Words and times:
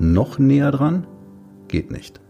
Noch 0.00 0.38
näher 0.38 0.70
dran? 0.70 1.06
Geht 1.66 1.90
nicht. 1.90 2.20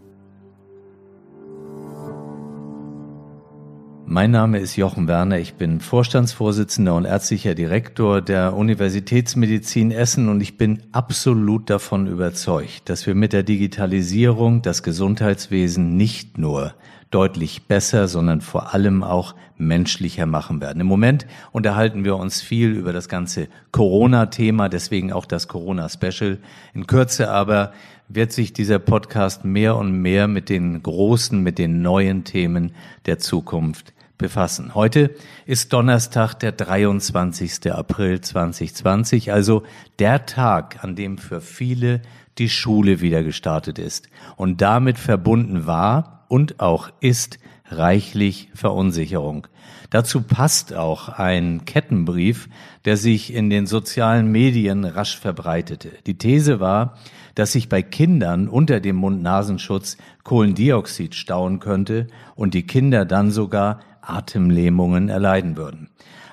Mein 4.06 4.30
Name 4.30 4.58
ist 4.58 4.76
Jochen 4.76 5.06
Werner, 5.06 5.38
ich 5.38 5.56
bin 5.56 5.80
Vorstandsvorsitzender 5.80 6.94
und 6.94 7.04
ärztlicher 7.04 7.54
Direktor 7.54 8.22
der 8.22 8.56
Universitätsmedizin 8.56 9.90
Essen 9.90 10.30
und 10.30 10.40
ich 10.40 10.56
bin 10.56 10.82
absolut 10.92 11.68
davon 11.68 12.06
überzeugt, 12.06 12.88
dass 12.88 13.06
wir 13.06 13.14
mit 13.14 13.34
der 13.34 13.42
Digitalisierung 13.42 14.62
das 14.62 14.82
Gesundheitswesen 14.82 15.94
nicht 15.94 16.38
nur 16.38 16.74
deutlich 17.10 17.66
besser, 17.66 18.06
sondern 18.08 18.40
vor 18.40 18.74
allem 18.74 19.02
auch 19.02 19.34
menschlicher 19.56 20.26
machen 20.26 20.60
werden. 20.60 20.80
Im 20.80 20.86
Moment 20.86 21.26
unterhalten 21.52 22.04
wir 22.04 22.16
uns 22.16 22.42
viel 22.42 22.70
über 22.70 22.92
das 22.92 23.08
ganze 23.08 23.48
Corona-Thema, 23.72 24.68
deswegen 24.68 25.12
auch 25.12 25.24
das 25.26 25.48
Corona-Special. 25.48 26.38
In 26.74 26.86
Kürze 26.86 27.30
aber 27.30 27.72
wird 28.08 28.32
sich 28.32 28.52
dieser 28.52 28.78
Podcast 28.78 29.44
mehr 29.44 29.76
und 29.76 29.92
mehr 29.92 30.28
mit 30.28 30.48
den 30.48 30.82
großen, 30.82 31.42
mit 31.42 31.58
den 31.58 31.82
neuen 31.82 32.24
Themen 32.24 32.72
der 33.06 33.18
Zukunft 33.18 33.92
befassen. 34.18 34.74
Heute 34.74 35.14
ist 35.46 35.72
Donnerstag, 35.72 36.34
der 36.34 36.52
23. 36.52 37.72
April 37.72 38.20
2020, 38.20 39.32
also 39.32 39.62
der 39.98 40.26
Tag, 40.26 40.82
an 40.82 40.96
dem 40.96 41.18
für 41.18 41.40
viele 41.40 42.02
die 42.38 42.48
Schule 42.48 43.00
wieder 43.00 43.22
gestartet 43.22 43.78
ist 43.78 44.08
und 44.36 44.60
damit 44.60 44.98
verbunden 44.98 45.66
war 45.66 46.17
und 46.28 46.60
auch 46.60 46.90
ist 47.00 47.38
reichlich 47.70 48.50
Verunsicherung. 48.54 49.46
Dazu 49.90 50.22
passt 50.22 50.74
auch 50.74 51.08
ein 51.08 51.64
Kettenbrief, 51.64 52.48
der 52.84 52.96
sich 52.96 53.32
in 53.32 53.50
den 53.50 53.66
sozialen 53.66 54.30
Medien 54.30 54.84
rasch 54.84 55.18
verbreitete. 55.18 55.90
Die 56.06 56.18
These 56.18 56.60
war, 56.60 56.98
dass 57.34 57.52
sich 57.52 57.68
bei 57.68 57.82
Kindern 57.82 58.48
unter 58.48 58.80
dem 58.80 58.96
Mund-Nasenschutz 58.96 59.96
Kohlendioxid 60.24 61.14
stauen 61.14 61.60
könnte 61.60 62.08
und 62.34 62.54
die 62.54 62.66
Kinder 62.66 63.04
dann 63.04 63.30
sogar 63.30 63.80
Atemlähmungen 64.02 65.08
erleiden 65.08 65.56
würden. 65.56 65.88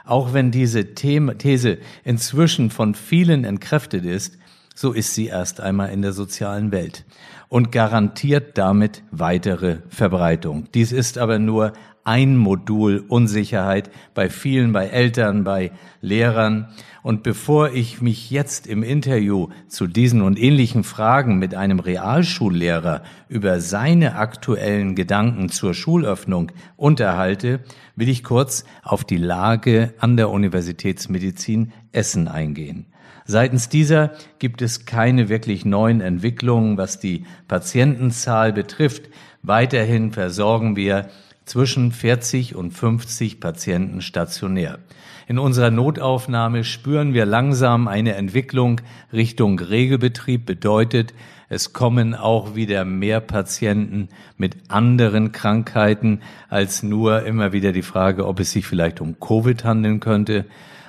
Auch 0.05 0.33
wenn 0.33 0.51
diese 0.51 0.93
These 0.93 1.77
inzwischen 2.03 2.69
von 2.69 2.93
vielen 2.95 3.43
entkräftet 3.43 4.05
ist, 4.05 4.37
so 4.75 4.91
ist 4.91 5.15
sie 5.15 5.27
erst 5.27 5.61
einmal 5.61 5.89
in 5.89 6.03
der 6.03 6.13
sozialen 6.13 6.71
Welt 6.71 7.05
und 7.47 7.71
garantiert 7.71 8.57
damit 8.57 9.03
weitere 9.09 9.77
Verbreitung. 9.89 10.67
Dies 10.73 10.91
ist 10.91 11.17
aber 11.17 11.39
nur 11.39 11.73
ein 12.03 12.37
Modul 12.37 13.03
Unsicherheit 13.07 13.89
bei 14.13 14.29
vielen, 14.29 14.71
bei 14.73 14.85
Eltern, 14.85 15.43
bei 15.43 15.71
Lehrern. 16.01 16.67
Und 17.01 17.23
bevor 17.23 17.71
ich 17.71 17.99
mich 17.99 18.29
jetzt 18.29 18.67
im 18.67 18.83
Interview 18.83 19.49
zu 19.67 19.87
diesen 19.87 20.21
und 20.21 20.39
ähnlichen 20.39 20.83
Fragen 20.83 21.39
mit 21.39 21.55
einem 21.55 21.79
Realschullehrer 21.79 23.01
über 23.27 23.59
seine 23.59 24.15
aktuellen 24.15 24.93
Gedanken 24.93 25.49
zur 25.49 25.73
Schulöffnung 25.73 26.51
unterhalte, 26.77 27.61
will 27.95 28.09
ich 28.09 28.23
kurz 28.23 28.65
auf 28.83 29.03
die 29.03 29.17
Lage 29.17 29.93
an 29.97 30.15
der 30.15 30.29
Universitätsmedizin 30.29 31.73
Essen 31.91 32.27
eingehen. 32.27 32.85
Seitens 33.25 33.69
dieser 33.69 34.11
gibt 34.37 34.61
es 34.61 34.85
keine 34.85 35.29
wirklich 35.29 35.65
neuen 35.65 35.99
Entwicklungen, 35.99 36.77
was 36.77 36.99
die 36.99 37.25
Patientenzahl 37.47 38.53
betrifft. 38.53 39.09
Weiterhin 39.41 40.11
versorgen 40.11 40.75
wir 40.75 41.09
zwischen 41.43 41.91
40 41.91 42.55
und 42.55 42.71
50 42.71 43.39
Patienten 43.39 44.01
stationär. 44.01 44.79
In 45.27 45.39
unserer 45.39 45.71
Notaufnahme 45.71 46.63
spüren 46.63 47.15
wir 47.15 47.25
langsam 47.25 47.87
eine 47.87 48.13
Entwicklung 48.13 48.81
Richtung 49.11 49.59
Regelbetrieb, 49.59 50.45
bedeutet, 50.45 51.13
es 51.49 51.73
kommen 51.73 52.15
auch 52.15 52.55
wieder 52.55 52.85
mehr 52.85 53.21
Patienten 53.21 54.09
mit 54.37 54.55
anderen 54.67 55.31
Krankheiten 55.31 56.21
als 56.49 56.81
nur 56.81 57.23
immer 57.23 57.53
wieder 57.53 57.71
die 57.71 57.83
Frage, 57.83 58.27
ob 58.27 58.39
es 58.39 58.51
sich 58.51 58.65
vielleicht 58.65 58.99
um 58.99 59.19
Covid 59.19 59.63
handeln 59.63 59.99
könnte. 59.99 60.45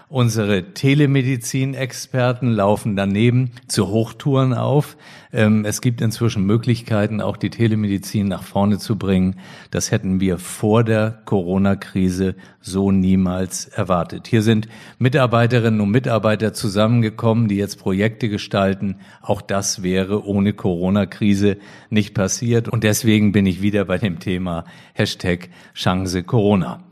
Unsere 0.08 0.72
Telemedizin-Experten 0.72 2.52
laufen 2.52 2.94
daneben 2.94 3.50
zu 3.66 3.88
Hochtouren 3.88 4.54
auf. 4.54 4.96
Ähm, 5.32 5.64
es 5.64 5.80
gibt 5.80 6.00
inzwischen 6.00 6.46
Möglichkeiten, 6.46 7.20
auch 7.20 7.36
die 7.36 7.50
Telemedizin 7.50 8.28
nach 8.28 8.44
vorne 8.44 8.78
zu 8.78 8.96
bringen. 8.96 9.40
Das 9.72 9.90
hätten 9.90 10.20
wir 10.20 10.38
vor 10.38 10.84
der 10.84 11.10
Corona-Krise 11.24 12.36
so 12.60 12.92
niemals 12.92 13.66
erwartet. 13.66 14.28
Hier 14.28 14.42
sind 14.42 14.68
Mitarbeiterinnen 15.00 15.80
und 15.80 15.90
Mitarbeiter 15.90 16.52
zusammengekommen, 16.52 17.48
die 17.48 17.56
jetzt 17.56 17.80
Projekte 17.80 18.28
gestalten. 18.28 18.98
Auch 19.22 19.40
das 19.40 19.82
wäre 19.82 20.24
ohne 20.24 20.52
Corona-Krise 20.52 21.56
nicht 21.90 22.14
passiert. 22.14 22.68
Und 22.68 22.84
deswegen 22.84 23.32
bin 23.32 23.44
ich 23.44 23.60
wieder 23.60 23.84
bei 23.86 23.98
dem 23.98 24.20
Thema 24.20 24.66
Hashtag 24.94 25.48
Chance 25.74 26.22
Corona. 26.22 26.84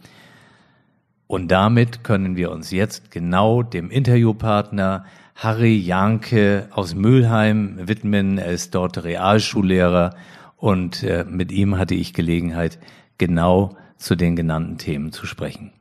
Und 1.35 1.49
damit 1.49 2.05
können 2.05 2.37
wir 2.37 2.53
uns 2.53 2.71
jetzt 2.71 3.11
genau 3.11 3.65
dem 3.65 3.91
Interviewpartner 3.91 5.05
Harry 5.35 5.77
Janke 5.77 6.69
aus 6.71 6.95
Mülheim 6.95 7.89
widmen. 7.89 8.39
Er 8.39 8.53
ist 8.53 8.77
dort 8.77 9.03
Realschullehrer 9.03 10.15
und 10.57 11.03
äh, 11.03 11.25
mit 11.29 11.51
ihm 11.51 11.77
hatte 11.77 11.97
ich 11.97 12.15
Gelegenheit, 12.15 12.79
genau 13.19 13.77
zu 13.97 14.15
den 14.15 14.37
genannten 14.37 14.79
Themen 14.79 15.11
zu 15.11 15.27
sprechen. 15.27 15.73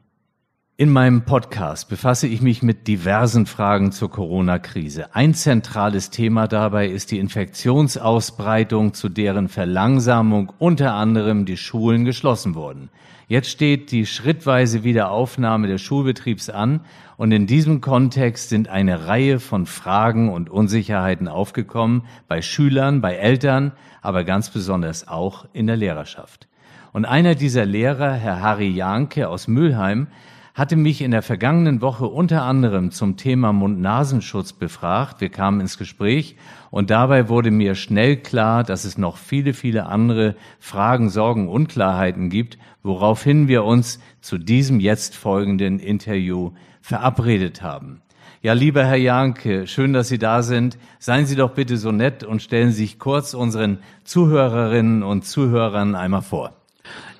In 0.75 0.91
meinem 0.91 1.21
Podcast 1.21 1.87
befasse 1.87 2.25
ich 2.25 2.41
mich 2.41 2.63
mit 2.63 2.87
diversen 2.87 3.45
Fragen 3.45 3.91
zur 3.91 4.09
Corona-Krise. 4.09 5.13
Ein 5.13 5.35
zentrales 5.35 6.09
Thema 6.09 6.47
dabei 6.47 6.87
ist 6.87 7.11
die 7.11 7.19
Infektionsausbreitung, 7.19 8.95
zu 8.95 9.07
deren 9.07 9.49
Verlangsamung 9.49 10.51
unter 10.57 10.95
anderem 10.95 11.45
die 11.45 11.57
Schulen 11.57 12.05
geschlossen 12.05 12.55
wurden. 12.55 12.89
Jetzt 13.27 13.51
steht 13.51 13.91
die 13.91 14.07
schrittweise 14.07 14.83
Wiederaufnahme 14.83 15.67
des 15.67 15.79
Schulbetriebs 15.83 16.49
an 16.49 16.79
und 17.17 17.31
in 17.31 17.45
diesem 17.45 17.79
Kontext 17.79 18.49
sind 18.49 18.67
eine 18.67 19.05
Reihe 19.05 19.39
von 19.39 19.67
Fragen 19.67 20.33
und 20.33 20.49
Unsicherheiten 20.49 21.27
aufgekommen 21.27 22.01
bei 22.27 22.41
Schülern, 22.41 22.99
bei 22.99 23.13
Eltern, 23.13 23.73
aber 24.01 24.23
ganz 24.23 24.49
besonders 24.49 25.07
auch 25.07 25.45
in 25.53 25.67
der 25.67 25.77
Lehrerschaft. 25.77 26.47
Und 26.93 27.05
einer 27.05 27.35
dieser 27.35 27.65
Lehrer, 27.65 28.13
Herr 28.13 28.41
Harry 28.41 28.69
Janke 28.69 29.29
aus 29.29 29.47
Mülheim, 29.47 30.07
hatte 30.53 30.75
mich 30.75 31.01
in 31.01 31.11
der 31.11 31.23
vergangenen 31.23 31.81
Woche 31.81 32.05
unter 32.05 32.43
anderem 32.43 32.91
zum 32.91 33.17
Thema 33.17 33.51
Mund-Nasenschutz 33.53 34.53
befragt. 34.53 35.19
Wir 35.19 35.29
kamen 35.29 35.61
ins 35.61 35.79
Gespräch 35.79 36.35
und 36.69 36.91
dabei 36.91 37.27
wurde 37.27 37.49
mir 37.49 37.73
schnell 37.73 38.17
klar, 38.17 38.63
dass 38.63 38.85
es 38.85 38.97
noch 38.97 39.17
viele, 39.17 39.53
viele 39.53 39.87
andere 39.87 40.35
Fragen, 40.59 41.09
Sorgen, 41.09 41.47
Unklarheiten 41.47 42.29
gibt, 42.29 42.59
woraufhin 42.83 43.47
wir 43.47 43.63
uns 43.63 43.99
zu 44.21 44.37
diesem 44.37 44.79
jetzt 44.79 45.15
folgenden 45.15 45.79
Interview 45.79 46.51
verabredet 46.81 47.63
haben. 47.63 48.01
Ja, 48.43 48.53
lieber 48.53 48.85
Herr 48.85 48.97
Janke, 48.97 49.65
schön, 49.67 49.93
dass 49.93 50.09
Sie 50.09 50.19
da 50.19 50.43
sind. 50.43 50.77
Seien 50.99 51.25
Sie 51.25 51.37
doch 51.37 51.51
bitte 51.51 51.77
so 51.77 51.91
nett 51.91 52.23
und 52.23 52.41
stellen 52.41 52.71
Sie 52.71 52.83
sich 52.83 52.99
kurz 52.99 53.33
unseren 53.33 53.79
Zuhörerinnen 54.03 55.01
und 55.01 55.25
Zuhörern 55.25 55.95
einmal 55.95 56.21
vor. 56.21 56.51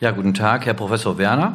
Ja, 0.02 0.12
guten 0.12 0.34
Tag, 0.34 0.66
Herr 0.66 0.74
Professor 0.74 1.18
Werner. 1.18 1.54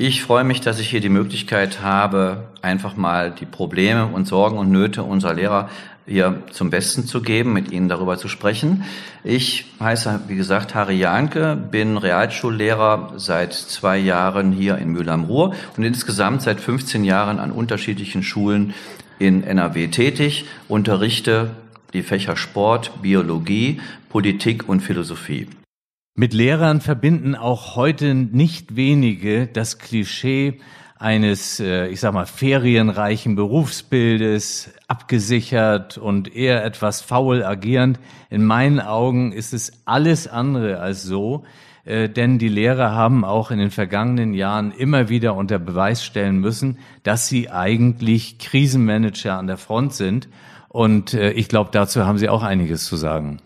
Ich 0.00 0.22
freue 0.22 0.44
mich, 0.44 0.60
dass 0.60 0.78
ich 0.78 0.88
hier 0.88 1.00
die 1.00 1.08
Möglichkeit 1.08 1.82
habe, 1.82 2.44
einfach 2.62 2.94
mal 2.94 3.32
die 3.32 3.46
Probleme 3.46 4.06
und 4.06 4.28
Sorgen 4.28 4.56
und 4.56 4.70
Nöte 4.70 5.02
unserer 5.02 5.34
Lehrer 5.34 5.70
hier 6.06 6.44
zum 6.52 6.70
Besten 6.70 7.04
zu 7.04 7.20
geben, 7.20 7.52
mit 7.52 7.72
Ihnen 7.72 7.88
darüber 7.88 8.16
zu 8.16 8.28
sprechen. 8.28 8.84
Ich 9.24 9.66
heiße, 9.80 10.20
wie 10.28 10.36
gesagt, 10.36 10.76
Harry 10.76 10.96
Janke, 10.96 11.56
bin 11.56 11.96
Realschullehrer 11.96 13.14
seit 13.16 13.54
zwei 13.54 13.98
Jahren 13.98 14.52
hier 14.52 14.78
in 14.78 14.90
Mühl 14.90 15.08
am 15.08 15.24
Ruhr 15.24 15.52
und 15.76 15.82
insgesamt 15.82 16.42
seit 16.42 16.60
15 16.60 17.02
Jahren 17.02 17.40
an 17.40 17.50
unterschiedlichen 17.50 18.22
Schulen 18.22 18.74
in 19.18 19.42
NRW 19.42 19.88
tätig, 19.88 20.44
unterrichte 20.68 21.50
die 21.92 22.04
Fächer 22.04 22.36
Sport, 22.36 23.02
Biologie, 23.02 23.80
Politik 24.10 24.68
und 24.68 24.80
Philosophie. 24.80 25.48
Mit 26.18 26.34
Lehrern 26.34 26.80
verbinden 26.80 27.36
auch 27.36 27.76
heute 27.76 28.12
nicht 28.12 28.74
wenige 28.74 29.46
das 29.46 29.78
Klischee 29.78 30.58
eines, 30.98 31.60
äh, 31.60 31.86
ich 31.90 32.00
sag 32.00 32.12
mal, 32.12 32.26
ferienreichen 32.26 33.36
Berufsbildes 33.36 34.70
abgesichert 34.88 35.96
und 35.96 36.34
eher 36.34 36.64
etwas 36.64 37.02
faul 37.02 37.44
agierend. 37.44 38.00
In 38.30 38.44
meinen 38.44 38.80
Augen 38.80 39.30
ist 39.30 39.54
es 39.54 39.70
alles 39.84 40.26
andere 40.26 40.80
als 40.80 41.04
so, 41.04 41.44
äh, 41.84 42.08
denn 42.08 42.40
die 42.40 42.48
Lehrer 42.48 42.90
haben 42.90 43.24
auch 43.24 43.52
in 43.52 43.60
den 43.60 43.70
vergangenen 43.70 44.34
Jahren 44.34 44.72
immer 44.72 45.08
wieder 45.08 45.36
unter 45.36 45.60
Beweis 45.60 46.02
stellen 46.04 46.38
müssen, 46.40 46.78
dass 47.04 47.28
sie 47.28 47.48
eigentlich 47.48 48.40
Krisenmanager 48.40 49.38
an 49.38 49.46
der 49.46 49.56
Front 49.56 49.94
sind. 49.94 50.28
Und 50.68 51.14
äh, 51.14 51.30
ich 51.30 51.46
glaube, 51.46 51.70
dazu 51.72 52.04
haben 52.06 52.18
Sie 52.18 52.28
auch 52.28 52.42
einiges 52.42 52.86
zu 52.86 52.96
sagen. 52.96 53.38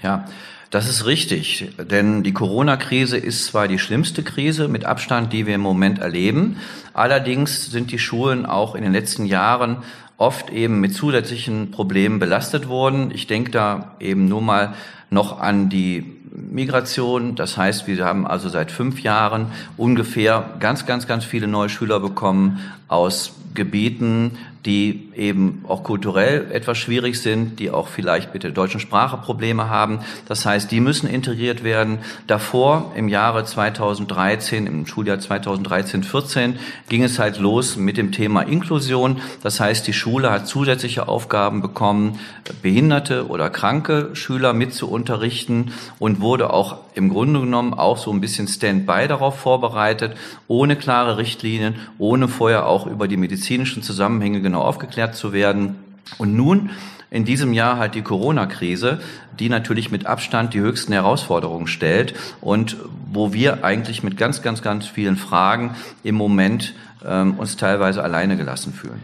Ja, 0.00 0.26
das 0.70 0.88
ist 0.88 1.04
richtig, 1.04 1.68
denn 1.90 2.22
die 2.22 2.32
Corona-Krise 2.32 3.16
ist 3.16 3.46
zwar 3.46 3.66
die 3.66 3.80
schlimmste 3.80 4.22
Krise 4.22 4.68
mit 4.68 4.84
Abstand, 4.84 5.32
die 5.32 5.46
wir 5.46 5.56
im 5.56 5.60
Moment 5.60 5.98
erleben. 5.98 6.58
Allerdings 6.94 7.66
sind 7.66 7.90
die 7.90 7.98
Schulen 7.98 8.46
auch 8.46 8.76
in 8.76 8.82
den 8.84 8.92
letzten 8.92 9.26
Jahren 9.26 9.78
oft 10.16 10.50
eben 10.50 10.80
mit 10.80 10.94
zusätzlichen 10.94 11.72
Problemen 11.72 12.20
belastet 12.20 12.68
worden. 12.68 13.10
Ich 13.12 13.26
denke 13.26 13.50
da 13.50 13.96
eben 13.98 14.28
nur 14.28 14.42
mal 14.42 14.74
noch 15.10 15.40
an 15.40 15.70
die 15.70 16.04
Migration. 16.30 17.34
Das 17.34 17.56
heißt, 17.56 17.88
wir 17.88 18.04
haben 18.04 18.26
also 18.26 18.48
seit 18.48 18.70
fünf 18.70 19.02
Jahren 19.02 19.46
ungefähr 19.76 20.54
ganz, 20.60 20.86
ganz, 20.86 21.08
ganz 21.08 21.24
viele 21.24 21.48
neue 21.48 21.68
Schüler 21.68 21.98
bekommen 21.98 22.60
aus 22.86 23.32
Gebieten, 23.54 24.38
die 24.66 25.08
eben 25.16 25.64
auch 25.66 25.82
kulturell 25.84 26.50
etwas 26.52 26.76
schwierig 26.76 27.20
sind, 27.20 27.58
die 27.60 27.70
auch 27.70 27.88
vielleicht 27.88 28.34
mit 28.34 28.42
der 28.42 28.50
deutschen 28.50 28.78
Sprache 28.78 29.16
Probleme 29.16 29.70
haben. 29.70 30.00
Das 30.28 30.44
heißt, 30.44 30.70
die 30.70 30.80
müssen 30.80 31.08
integriert 31.08 31.64
werden. 31.64 31.98
Davor, 32.26 32.92
im 32.94 33.08
Jahre 33.08 33.44
2013, 33.44 34.66
im 34.66 34.86
Schuljahr 34.86 35.16
2013-14, 35.16 36.54
ging 36.90 37.02
es 37.02 37.18
halt 37.18 37.38
los 37.38 37.76
mit 37.76 37.96
dem 37.96 38.12
Thema 38.12 38.42
Inklusion. 38.42 39.20
Das 39.42 39.60
heißt, 39.60 39.86
die 39.86 39.94
Schule 39.94 40.30
hat 40.30 40.46
zusätzliche 40.46 41.08
Aufgaben 41.08 41.62
bekommen, 41.62 42.18
behinderte 42.60 43.28
oder 43.28 43.48
kranke 43.48 44.10
Schüler 44.14 44.52
mit 44.52 44.74
zu 44.74 44.90
unterrichten 44.90 45.72
und 45.98 46.20
wurde 46.20 46.52
auch 46.52 46.76
im 46.94 47.08
Grunde 47.08 47.40
genommen 47.40 47.74
auch 47.74 47.98
so 47.98 48.12
ein 48.12 48.20
bisschen 48.20 48.48
Stand-by 48.48 49.06
darauf 49.08 49.38
vorbereitet, 49.38 50.16
ohne 50.48 50.76
klare 50.76 51.16
Richtlinien, 51.16 51.76
ohne 51.98 52.28
vorher 52.28 52.66
auch 52.66 52.86
über 52.86 53.08
die 53.08 53.16
medizinischen 53.16 53.82
Zusammenhänge 53.82 54.40
genau 54.40 54.62
aufgeklärt 54.62 55.14
zu 55.14 55.32
werden. 55.32 55.76
Und 56.18 56.34
nun 56.34 56.70
in 57.10 57.24
diesem 57.24 57.52
Jahr 57.52 57.78
halt 57.78 57.94
die 57.94 58.02
Corona-Krise, 58.02 59.00
die 59.38 59.48
natürlich 59.48 59.90
mit 59.90 60.06
Abstand 60.06 60.54
die 60.54 60.60
höchsten 60.60 60.92
Herausforderungen 60.92 61.66
stellt 61.66 62.14
und 62.40 62.76
wo 63.12 63.32
wir 63.32 63.64
eigentlich 63.64 64.02
mit 64.02 64.16
ganz, 64.16 64.42
ganz, 64.42 64.62
ganz 64.62 64.86
vielen 64.86 65.16
Fragen 65.16 65.74
im 66.04 66.14
Moment 66.14 66.74
ähm, 67.04 67.34
uns 67.38 67.56
teilweise 67.56 68.02
alleine 68.02 68.36
gelassen 68.36 68.72
fühlen. 68.72 69.02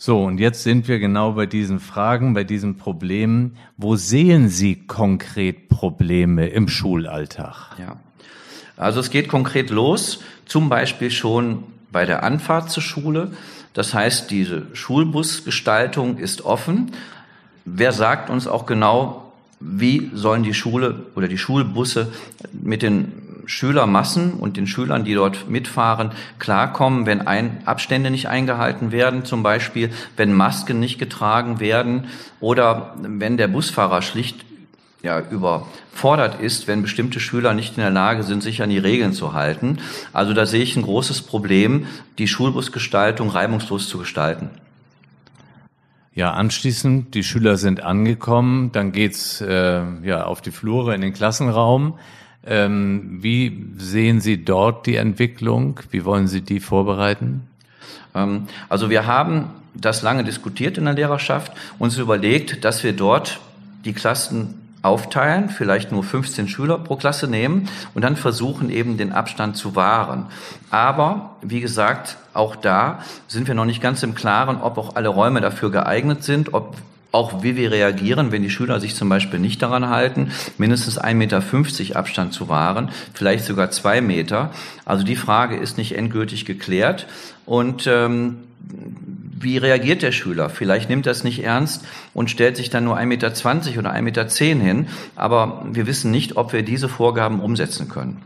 So, 0.00 0.22
und 0.22 0.38
jetzt 0.38 0.62
sind 0.62 0.86
wir 0.86 1.00
genau 1.00 1.32
bei 1.32 1.46
diesen 1.46 1.80
Fragen, 1.80 2.32
bei 2.32 2.44
diesen 2.44 2.78
Problemen. 2.78 3.56
Wo 3.76 3.96
sehen 3.96 4.48
Sie 4.48 4.76
konkret 4.76 5.68
Probleme 5.68 6.46
im 6.46 6.68
Schulalltag? 6.68 7.76
Ja, 7.80 7.96
also 8.76 9.00
es 9.00 9.10
geht 9.10 9.26
konkret 9.26 9.70
los, 9.70 10.20
zum 10.46 10.68
Beispiel 10.68 11.10
schon 11.10 11.64
bei 11.90 12.06
der 12.06 12.22
Anfahrt 12.22 12.70
zur 12.70 12.82
Schule. 12.84 13.32
Das 13.74 13.92
heißt, 13.92 14.30
diese 14.30 14.66
Schulbusgestaltung 14.72 16.18
ist 16.18 16.42
offen. 16.44 16.92
Wer 17.64 17.90
sagt 17.90 18.30
uns 18.30 18.46
auch 18.46 18.66
genau, 18.66 19.32
wie 19.58 20.12
sollen 20.14 20.44
die 20.44 20.54
Schule 20.54 21.06
oder 21.16 21.26
die 21.26 21.38
Schulbusse 21.38 22.12
mit 22.52 22.82
den 22.82 23.12
Schülermassen 23.48 24.34
und 24.34 24.58
den 24.58 24.66
Schülern, 24.66 25.04
die 25.04 25.14
dort 25.14 25.48
mitfahren, 25.48 26.12
klarkommen, 26.38 27.06
wenn 27.06 27.26
ein 27.26 27.62
Abstände 27.64 28.10
nicht 28.10 28.26
eingehalten 28.26 28.92
werden, 28.92 29.24
zum 29.24 29.42
Beispiel, 29.42 29.90
wenn 30.16 30.34
Masken 30.34 30.78
nicht 30.78 30.98
getragen 30.98 31.58
werden 31.58 32.04
oder 32.40 32.94
wenn 32.98 33.38
der 33.38 33.48
Busfahrer 33.48 34.02
schlicht 34.02 34.44
ja, 35.02 35.22
überfordert 35.30 36.40
ist, 36.40 36.68
wenn 36.68 36.82
bestimmte 36.82 37.20
Schüler 37.20 37.54
nicht 37.54 37.76
in 37.76 37.82
der 37.82 37.90
Lage 37.90 38.22
sind, 38.22 38.42
sich 38.42 38.62
an 38.62 38.68
die 38.68 38.78
Regeln 38.78 39.14
zu 39.14 39.32
halten. 39.32 39.78
Also 40.12 40.34
da 40.34 40.44
sehe 40.44 40.62
ich 40.62 40.76
ein 40.76 40.82
großes 40.82 41.22
Problem, 41.22 41.86
die 42.18 42.28
Schulbusgestaltung 42.28 43.30
reibungslos 43.30 43.88
zu 43.88 43.96
gestalten. 43.98 44.50
Ja, 46.14 46.32
anschließend, 46.32 47.14
die 47.14 47.22
Schüler 47.22 47.56
sind 47.56 47.82
angekommen, 47.82 48.72
dann 48.72 48.92
geht's 48.92 49.40
äh, 49.40 49.82
ja 50.02 50.24
auf 50.24 50.42
die 50.42 50.50
Flure 50.50 50.94
in 50.94 51.00
den 51.00 51.14
Klassenraum. 51.14 51.94
Ähm, 52.46 53.18
wie 53.20 53.66
sehen 53.76 54.20
Sie 54.20 54.44
dort 54.44 54.86
die 54.86 54.96
Entwicklung? 54.96 55.80
Wie 55.90 56.04
wollen 56.04 56.28
Sie 56.28 56.40
die 56.40 56.60
vorbereiten? 56.60 57.48
Ähm, 58.14 58.46
also 58.68 58.90
wir 58.90 59.06
haben 59.06 59.50
das 59.74 60.02
lange 60.02 60.24
diskutiert 60.24 60.78
in 60.78 60.84
der 60.84 60.94
Lehrerschaft, 60.94 61.52
uns 61.78 61.96
überlegt, 61.98 62.64
dass 62.64 62.82
wir 62.82 62.92
dort 62.92 63.40
die 63.84 63.92
Klassen 63.92 64.54
aufteilen, 64.82 65.50
vielleicht 65.50 65.90
nur 65.92 66.04
15 66.04 66.48
Schüler 66.48 66.78
pro 66.78 66.96
Klasse 66.96 67.28
nehmen 67.28 67.68
und 67.94 68.02
dann 68.02 68.16
versuchen 68.16 68.70
eben 68.70 68.96
den 68.96 69.12
Abstand 69.12 69.56
zu 69.56 69.74
wahren. 69.74 70.26
Aber 70.70 71.36
wie 71.42 71.60
gesagt, 71.60 72.16
auch 72.32 72.54
da 72.56 73.02
sind 73.26 73.48
wir 73.48 73.54
noch 73.54 73.64
nicht 73.64 73.82
ganz 73.82 74.02
im 74.02 74.14
Klaren, 74.14 74.60
ob 74.60 74.78
auch 74.78 74.96
alle 74.96 75.08
Räume 75.08 75.40
dafür 75.40 75.70
geeignet 75.70 76.22
sind, 76.22 76.54
ob 76.54 76.76
auch 77.10 77.42
wie 77.42 77.56
wir 77.56 77.70
reagieren, 77.70 78.32
wenn 78.32 78.42
die 78.42 78.50
Schüler 78.50 78.80
sich 78.80 78.94
zum 78.94 79.08
Beispiel 79.08 79.40
nicht 79.40 79.62
daran 79.62 79.88
halten, 79.88 80.30
mindestens 80.58 81.00
1,50 81.00 81.14
Meter 81.14 81.96
Abstand 81.96 82.32
zu 82.32 82.48
wahren, 82.48 82.90
vielleicht 83.14 83.44
sogar 83.44 83.70
zwei 83.70 84.00
Meter. 84.00 84.50
Also 84.84 85.04
die 85.04 85.16
Frage 85.16 85.56
ist 85.56 85.78
nicht 85.78 85.96
endgültig 85.96 86.44
geklärt. 86.44 87.06
Und 87.46 87.86
ähm, 87.86 88.38
wie 89.40 89.56
reagiert 89.56 90.02
der 90.02 90.12
Schüler? 90.12 90.50
Vielleicht 90.50 90.90
nimmt 90.90 91.06
er 91.06 91.12
es 91.12 91.24
nicht 91.24 91.42
ernst 91.42 91.84
und 92.12 92.30
stellt 92.30 92.56
sich 92.56 92.70
dann 92.70 92.84
nur 92.84 92.98
1,20 92.98 93.06
Meter 93.06 93.28
oder 93.78 93.94
1,10 93.94 94.02
Meter 94.02 94.28
hin. 94.64 94.88
Aber 95.16 95.64
wir 95.70 95.86
wissen 95.86 96.10
nicht, 96.10 96.36
ob 96.36 96.52
wir 96.52 96.62
diese 96.62 96.88
Vorgaben 96.88 97.40
umsetzen 97.40 97.88
können. 97.88 98.20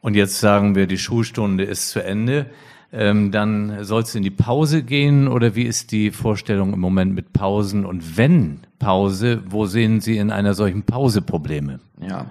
Und 0.00 0.14
jetzt 0.14 0.40
sagen 0.40 0.74
wir, 0.74 0.86
die 0.86 0.98
Schulstunde 0.98 1.64
ist 1.64 1.90
zu 1.90 2.04
Ende. 2.04 2.46
Ähm, 2.90 3.32
dann 3.32 3.84
soll 3.84 4.02
es 4.02 4.14
in 4.14 4.22
die 4.22 4.30
Pause 4.30 4.82
gehen 4.82 5.28
oder 5.28 5.54
wie 5.54 5.64
ist 5.64 5.92
die 5.92 6.10
Vorstellung 6.10 6.72
im 6.72 6.80
Moment 6.80 7.14
mit 7.14 7.34
Pausen? 7.34 7.84
Und 7.84 8.16
wenn 8.16 8.60
Pause, 8.78 9.42
wo 9.46 9.66
sehen 9.66 10.00
Sie 10.00 10.16
in 10.16 10.30
einer 10.30 10.54
solchen 10.54 10.84
Pause 10.84 11.20
Probleme? 11.20 11.80
Ja, 12.00 12.26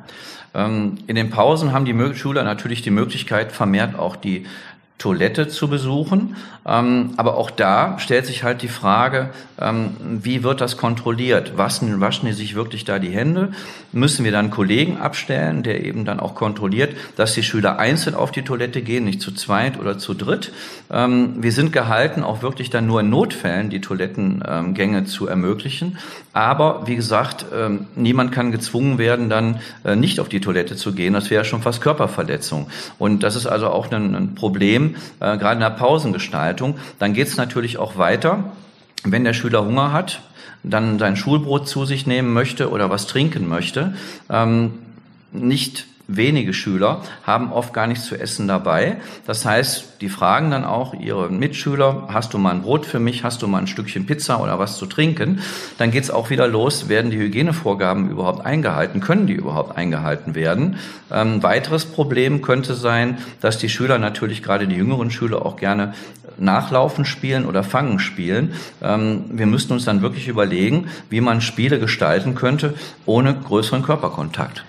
ähm, 0.55 0.97
in 1.05 1.15
den 1.15 1.29
Pausen 1.29 1.73
haben 1.73 1.85
die 1.85 2.15
Schüler 2.15 2.43
natürlich 2.43 2.81
die 2.81 2.89
Möglichkeit, 2.89 3.51
vermehrt 3.51 3.99
auch 3.99 4.15
die 4.15 4.45
Toilette 4.97 5.47
zu 5.47 5.67
besuchen. 5.67 6.35
Ähm, 6.67 7.13
aber 7.17 7.37
auch 7.37 7.49
da 7.49 7.97
stellt 7.99 8.25
sich 8.25 8.43
halt 8.43 8.61
die 8.61 8.67
Frage, 8.67 9.29
ähm, 9.59 9.91
wie 10.01 10.43
wird 10.43 10.59
das 10.59 10.75
kontrolliert? 10.75 11.57
Waschen, 11.57 12.01
waschen 12.01 12.27
die 12.27 12.33
sich 12.33 12.55
wirklich 12.55 12.83
da 12.83 12.99
die 12.99 13.09
Hände? 13.09 13.53
Müssen 13.93 14.25
wir 14.25 14.33
dann 14.33 14.51
Kollegen 14.51 14.97
abstellen, 14.97 15.63
der 15.63 15.85
eben 15.85 16.03
dann 16.03 16.19
auch 16.19 16.35
kontrolliert, 16.35 16.95
dass 17.15 17.33
die 17.33 17.43
Schüler 17.43 17.79
einzeln 17.79 18.15
auf 18.15 18.31
die 18.31 18.41
Toilette 18.41 18.81
gehen, 18.81 19.05
nicht 19.05 19.21
zu 19.21 19.31
zweit 19.31 19.79
oder 19.79 19.97
zu 19.97 20.13
dritt? 20.13 20.51
Ähm, 20.91 21.35
wir 21.37 21.51
sind 21.53 21.71
gehalten, 21.71 22.23
auch 22.23 22.41
wirklich 22.41 22.69
dann 22.69 22.85
nur 22.85 22.99
in 22.99 23.09
Notfällen 23.09 23.69
die 23.69 23.81
Toilettengänge 23.81 25.05
zu 25.05 25.27
ermöglichen. 25.27 25.97
Aber 26.33 26.85
wie 26.85 26.95
gesagt, 26.95 27.45
ähm, 27.55 27.87
niemand 27.95 28.31
kann 28.31 28.51
gezwungen 28.51 28.97
werden, 28.97 29.29
dann 29.29 29.59
äh, 29.85 29.95
nicht 29.95 30.19
auf 30.19 30.27
die 30.29 30.41
Toilette 30.41 30.75
zu 30.75 30.93
gehen. 30.93 31.13
Das 31.13 31.29
wäre 31.29 31.45
schon 31.45 31.61
fast 31.61 31.81
Körperverletzung. 31.81 32.67
Und 32.99 33.23
das 33.23 33.35
ist 33.35 33.47
also 33.47 33.69
auch 33.69 33.89
ein, 33.91 34.15
ein 34.15 34.35
Problem, 34.35 34.86
äh, 35.19 35.37
gerade 35.37 35.55
in 35.55 35.59
der 35.61 35.69
Pausengestaltung. 35.71 36.77
Dann 36.99 37.13
geht 37.13 37.27
es 37.27 37.37
natürlich 37.37 37.77
auch 37.77 37.97
weiter. 37.97 38.51
Wenn 39.03 39.23
der 39.23 39.33
Schüler 39.33 39.63
Hunger 39.65 39.91
hat, 39.91 40.21
dann 40.63 40.99
sein 40.99 41.15
Schulbrot 41.15 41.67
zu 41.67 41.85
sich 41.85 42.07
nehmen 42.07 42.33
möchte 42.33 42.69
oder 42.71 42.89
was 42.89 43.07
trinken 43.07 43.47
möchte, 43.47 43.95
ähm, 44.29 44.73
nicht 45.31 45.85
wenige 46.07 46.53
Schüler 46.53 47.01
haben 47.23 47.51
oft 47.51 47.73
gar 47.73 47.87
nichts 47.87 48.05
zu 48.05 48.15
essen 48.15 48.47
dabei. 48.47 48.97
Das 49.25 49.45
heißt, 49.45 50.01
die 50.01 50.09
fragen 50.09 50.51
dann 50.51 50.63
auch 50.63 50.93
ihre 50.93 51.29
Mitschüler, 51.29 52.07
hast 52.09 52.33
du 52.33 52.37
mal 52.37 52.51
ein 52.51 52.61
Brot 52.61 52.85
für 52.85 52.99
mich, 52.99 53.23
hast 53.23 53.41
du 53.41 53.47
mal 53.47 53.59
ein 53.59 53.67
Stückchen 53.67 54.05
Pizza 54.05 54.41
oder 54.41 54.59
was 54.59 54.77
zu 54.77 54.85
trinken? 54.85 55.41
Dann 55.77 55.91
geht's 55.91 56.09
auch 56.09 56.29
wieder 56.29 56.47
los, 56.47 56.87
werden 56.87 57.11
die 57.11 57.17
Hygienevorgaben 57.17 58.09
überhaupt 58.09 58.45
eingehalten, 58.45 59.01
können 59.01 59.27
die 59.27 59.33
überhaupt 59.33 59.77
eingehalten 59.77 60.35
werden? 60.35 60.77
Ähm, 61.11 61.43
weiteres 61.43 61.85
Problem 61.85 62.41
könnte 62.41 62.73
sein, 62.73 63.17
dass 63.41 63.57
die 63.57 63.69
Schüler 63.69 63.97
natürlich 63.97 64.43
gerade 64.43 64.67
die 64.67 64.75
jüngeren 64.75 65.11
Schüler 65.11 65.45
auch 65.45 65.57
gerne 65.57 65.93
Nachlaufen 66.37 67.05
spielen 67.05 67.45
oder 67.45 67.63
Fangen 67.63 67.99
spielen. 67.99 68.53
Ähm, 68.81 69.25
wir 69.29 69.47
müssten 69.47 69.73
uns 69.73 69.85
dann 69.85 70.01
wirklich 70.01 70.27
überlegen, 70.27 70.87
wie 71.09 71.21
man 71.21 71.41
Spiele 71.41 71.79
gestalten 71.79 72.35
könnte 72.35 72.75
ohne 73.05 73.33
größeren 73.33 73.83
Körperkontakt. 73.83 74.63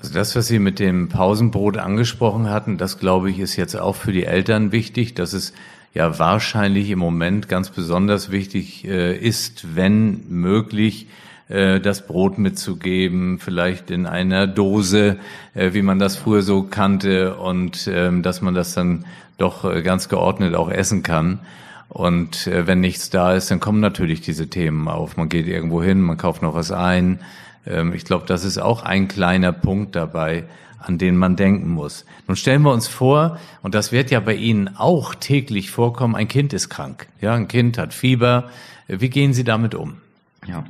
Also 0.00 0.14
das, 0.14 0.36
was 0.36 0.46
Sie 0.46 0.60
mit 0.60 0.78
dem 0.78 1.08
Pausenbrot 1.08 1.76
angesprochen 1.76 2.48
hatten, 2.50 2.78
das 2.78 3.00
glaube 3.00 3.30
ich 3.30 3.40
ist 3.40 3.56
jetzt 3.56 3.74
auch 3.74 3.96
für 3.96 4.12
die 4.12 4.26
Eltern 4.26 4.70
wichtig, 4.70 5.14
dass 5.14 5.32
es 5.32 5.52
ja 5.92 6.20
wahrscheinlich 6.20 6.90
im 6.90 7.00
Moment 7.00 7.48
ganz 7.48 7.70
besonders 7.70 8.30
wichtig 8.30 8.84
äh, 8.86 9.16
ist, 9.16 9.74
wenn 9.74 10.22
möglich, 10.28 11.08
äh, 11.48 11.80
das 11.80 12.06
Brot 12.06 12.38
mitzugeben, 12.38 13.40
vielleicht 13.40 13.90
in 13.90 14.06
einer 14.06 14.46
Dose, 14.46 15.16
äh, 15.54 15.72
wie 15.72 15.82
man 15.82 15.98
das 15.98 16.14
früher 16.14 16.42
so 16.42 16.62
kannte, 16.62 17.34
und 17.34 17.90
ähm, 17.92 18.22
dass 18.22 18.40
man 18.40 18.54
das 18.54 18.74
dann 18.74 19.04
doch 19.36 19.64
äh, 19.64 19.82
ganz 19.82 20.08
geordnet 20.08 20.54
auch 20.54 20.70
essen 20.70 21.02
kann. 21.02 21.40
Und 21.88 22.50
wenn 22.52 22.80
nichts 22.80 23.08
da 23.08 23.32
ist, 23.32 23.50
dann 23.50 23.60
kommen 23.60 23.80
natürlich 23.80 24.20
diese 24.20 24.48
Themen 24.48 24.88
auf. 24.88 25.16
Man 25.16 25.30
geht 25.30 25.46
irgendwo 25.46 25.82
hin, 25.82 26.02
man 26.02 26.18
kauft 26.18 26.42
noch 26.42 26.54
was 26.54 26.70
ein. 26.70 27.18
Ähm, 27.68 27.92
ich 27.92 28.04
glaube, 28.04 28.26
das 28.26 28.44
ist 28.44 28.58
auch 28.58 28.82
ein 28.82 29.08
kleiner 29.08 29.52
Punkt 29.52 29.94
dabei, 29.94 30.44
an 30.78 30.98
den 30.98 31.16
man 31.16 31.36
denken 31.36 31.70
muss. 31.70 32.04
Nun 32.26 32.36
stellen 32.36 32.62
wir 32.62 32.72
uns 32.72 32.88
vor, 32.88 33.38
und 33.62 33.74
das 33.74 33.92
wird 33.92 34.10
ja 34.10 34.20
bei 34.20 34.34
Ihnen 34.34 34.76
auch 34.76 35.14
täglich 35.14 35.70
vorkommen, 35.70 36.16
ein 36.16 36.28
Kind 36.28 36.52
ist 36.52 36.68
krank. 36.68 37.08
Ja, 37.20 37.34
ein 37.34 37.48
Kind 37.48 37.78
hat 37.78 37.92
Fieber. 37.92 38.50
Wie 38.86 39.10
gehen 39.10 39.32
Sie 39.32 39.44
damit 39.44 39.74
um? 39.74 39.98
Ja, 40.46 40.64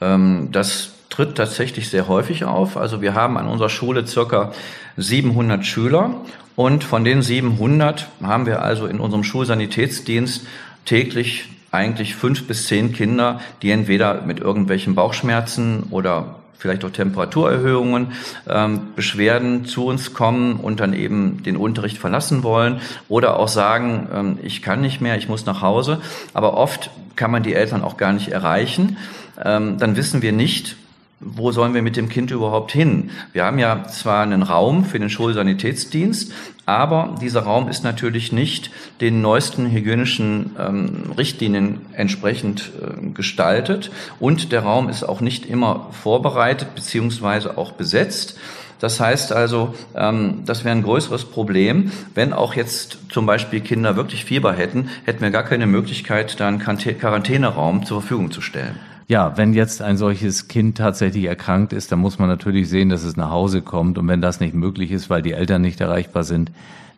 ähm, 0.00 0.48
das 0.52 0.92
tritt 1.08 1.36
tatsächlich 1.36 1.88
sehr 1.88 2.08
häufig 2.08 2.44
auf. 2.44 2.76
Also 2.76 3.02
wir 3.02 3.14
haben 3.14 3.36
an 3.36 3.46
unserer 3.46 3.68
Schule 3.68 4.06
circa 4.06 4.52
700 4.96 5.64
Schüler 5.64 6.14
und 6.56 6.84
von 6.84 7.04
den 7.04 7.22
700 7.22 8.08
haben 8.22 8.46
wir 8.46 8.62
also 8.62 8.86
in 8.86 9.00
unserem 9.00 9.24
Schulsanitätsdienst 9.24 10.46
täglich 10.84 11.48
eigentlich 11.72 12.16
fünf 12.16 12.46
bis 12.46 12.66
zehn 12.66 12.92
Kinder, 12.92 13.40
die 13.62 13.70
entweder 13.70 14.22
mit 14.22 14.40
irgendwelchen 14.40 14.94
Bauchschmerzen 14.94 15.84
oder 15.90 16.36
vielleicht 16.60 16.84
auch 16.84 16.90
Temperaturerhöhungen, 16.90 18.12
ähm, 18.48 18.88
Beschwerden 18.94 19.64
zu 19.64 19.86
uns 19.86 20.12
kommen 20.12 20.56
und 20.56 20.80
dann 20.80 20.92
eben 20.92 21.42
den 21.42 21.56
Unterricht 21.56 21.98
verlassen 21.98 22.42
wollen 22.42 22.80
oder 23.08 23.38
auch 23.38 23.48
sagen, 23.48 24.08
ähm, 24.12 24.38
ich 24.42 24.60
kann 24.60 24.80
nicht 24.80 25.00
mehr, 25.00 25.16
ich 25.16 25.28
muss 25.28 25.46
nach 25.46 25.62
Hause. 25.62 26.00
Aber 26.34 26.56
oft 26.56 26.90
kann 27.16 27.30
man 27.30 27.42
die 27.42 27.54
Eltern 27.54 27.82
auch 27.82 27.96
gar 27.96 28.12
nicht 28.12 28.28
erreichen. 28.28 28.98
Ähm, 29.42 29.78
dann 29.78 29.96
wissen 29.96 30.22
wir 30.22 30.32
nicht, 30.32 30.76
wo 31.20 31.52
sollen 31.52 31.74
wir 31.74 31.82
mit 31.82 31.96
dem 31.96 32.08
Kind 32.08 32.30
überhaupt 32.30 32.72
hin? 32.72 33.10
Wir 33.32 33.44
haben 33.44 33.58
ja 33.58 33.86
zwar 33.88 34.22
einen 34.22 34.42
Raum 34.42 34.84
für 34.84 34.98
den 34.98 35.10
Schulsanitätsdienst, 35.10 36.32
aber 36.70 37.16
dieser 37.20 37.40
Raum 37.40 37.68
ist 37.68 37.82
natürlich 37.82 38.30
nicht 38.30 38.70
den 39.00 39.20
neuesten 39.20 39.70
hygienischen 39.70 40.54
ähm, 40.56 41.12
Richtlinien 41.18 41.80
entsprechend 41.94 42.70
äh, 42.80 43.10
gestaltet 43.10 43.90
und 44.20 44.52
der 44.52 44.62
Raum 44.62 44.88
ist 44.88 45.02
auch 45.02 45.20
nicht 45.20 45.46
immer 45.46 45.88
vorbereitet 45.90 46.76
beziehungsweise 46.76 47.58
auch 47.58 47.72
besetzt. 47.72 48.38
Das 48.78 49.00
heißt 49.00 49.32
also, 49.32 49.74
ähm, 49.96 50.42
das 50.46 50.64
wäre 50.64 50.74
ein 50.74 50.84
größeres 50.84 51.24
Problem. 51.24 51.90
Wenn 52.14 52.32
auch 52.32 52.54
jetzt 52.54 52.98
zum 53.10 53.26
Beispiel 53.26 53.60
Kinder 53.60 53.96
wirklich 53.96 54.24
Fieber 54.24 54.52
hätten, 54.52 54.90
hätten 55.04 55.22
wir 55.22 55.30
gar 55.30 55.42
keine 55.42 55.66
Möglichkeit, 55.66 56.38
da 56.38 56.46
einen 56.46 56.60
Quarantäneraum 56.60 57.84
zur 57.84 58.00
Verfügung 58.00 58.30
zu 58.30 58.40
stellen. 58.40 58.78
Ja, 59.10 59.36
wenn 59.36 59.54
jetzt 59.54 59.82
ein 59.82 59.96
solches 59.96 60.46
Kind 60.46 60.78
tatsächlich 60.78 61.24
erkrankt 61.24 61.72
ist, 61.72 61.90
dann 61.90 61.98
muss 61.98 62.20
man 62.20 62.28
natürlich 62.28 62.68
sehen, 62.68 62.90
dass 62.90 63.02
es 63.02 63.16
nach 63.16 63.30
Hause 63.30 63.60
kommt. 63.60 63.98
Und 63.98 64.06
wenn 64.06 64.20
das 64.20 64.38
nicht 64.38 64.54
möglich 64.54 64.92
ist, 64.92 65.10
weil 65.10 65.20
die 65.20 65.32
Eltern 65.32 65.62
nicht 65.62 65.80
erreichbar 65.80 66.22
sind, 66.22 66.52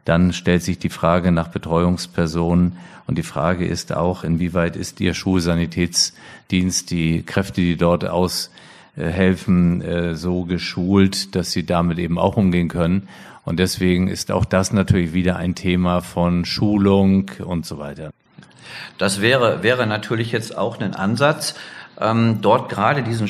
dann 0.05 0.35
stellt 0.35 0.63
sich 0.63 0.79
die 0.79 0.91
Frage 0.91 1.33
nach 1.33 1.49
Betreuungspersonen. 1.49 2.77
Und 3.07 3.17
die 3.17 3.23
Frage 3.23 3.65
ist 3.65 3.95
auch, 3.97 4.25
inwieweit 4.25 4.77
ist 4.77 5.01
Ihr 5.01 5.15
Schulsanitätsdienst, 5.15 6.91
die 6.91 7.23
Kräfte, 7.23 7.63
die 7.63 7.79
dort 7.79 8.05
aushelfen, 8.05 9.81
äh, 9.81 10.15
so 10.15 10.45
geschult, 10.45 11.35
dass 11.35 11.53
sie 11.53 11.65
damit 11.65 11.99
eben 11.99 12.19
auch 12.19 12.37
umgehen 12.37 12.69
können. 12.69 13.09
Und 13.47 13.59
deswegen 13.59 14.09
ist 14.09 14.31
auch 14.31 14.45
das 14.45 14.75
natürlich 14.75 15.15
wieder 15.15 15.37
ein 15.37 15.55
Thema 15.55 16.03
von 16.03 16.45
Schulung 16.45 17.31
und 17.43 17.65
so 17.65 17.79
weiter. 17.79 18.11
Das 18.99 19.23
wäre, 19.23 19.63
wäre 19.63 19.87
natürlich 19.87 20.31
jetzt 20.31 20.59
auch 20.59 20.79
ein 20.79 20.95
Ansatz, 20.95 21.55
ähm, 22.01 22.39
dort 22.41 22.69
gerade 22.69 23.03
diesen 23.03 23.29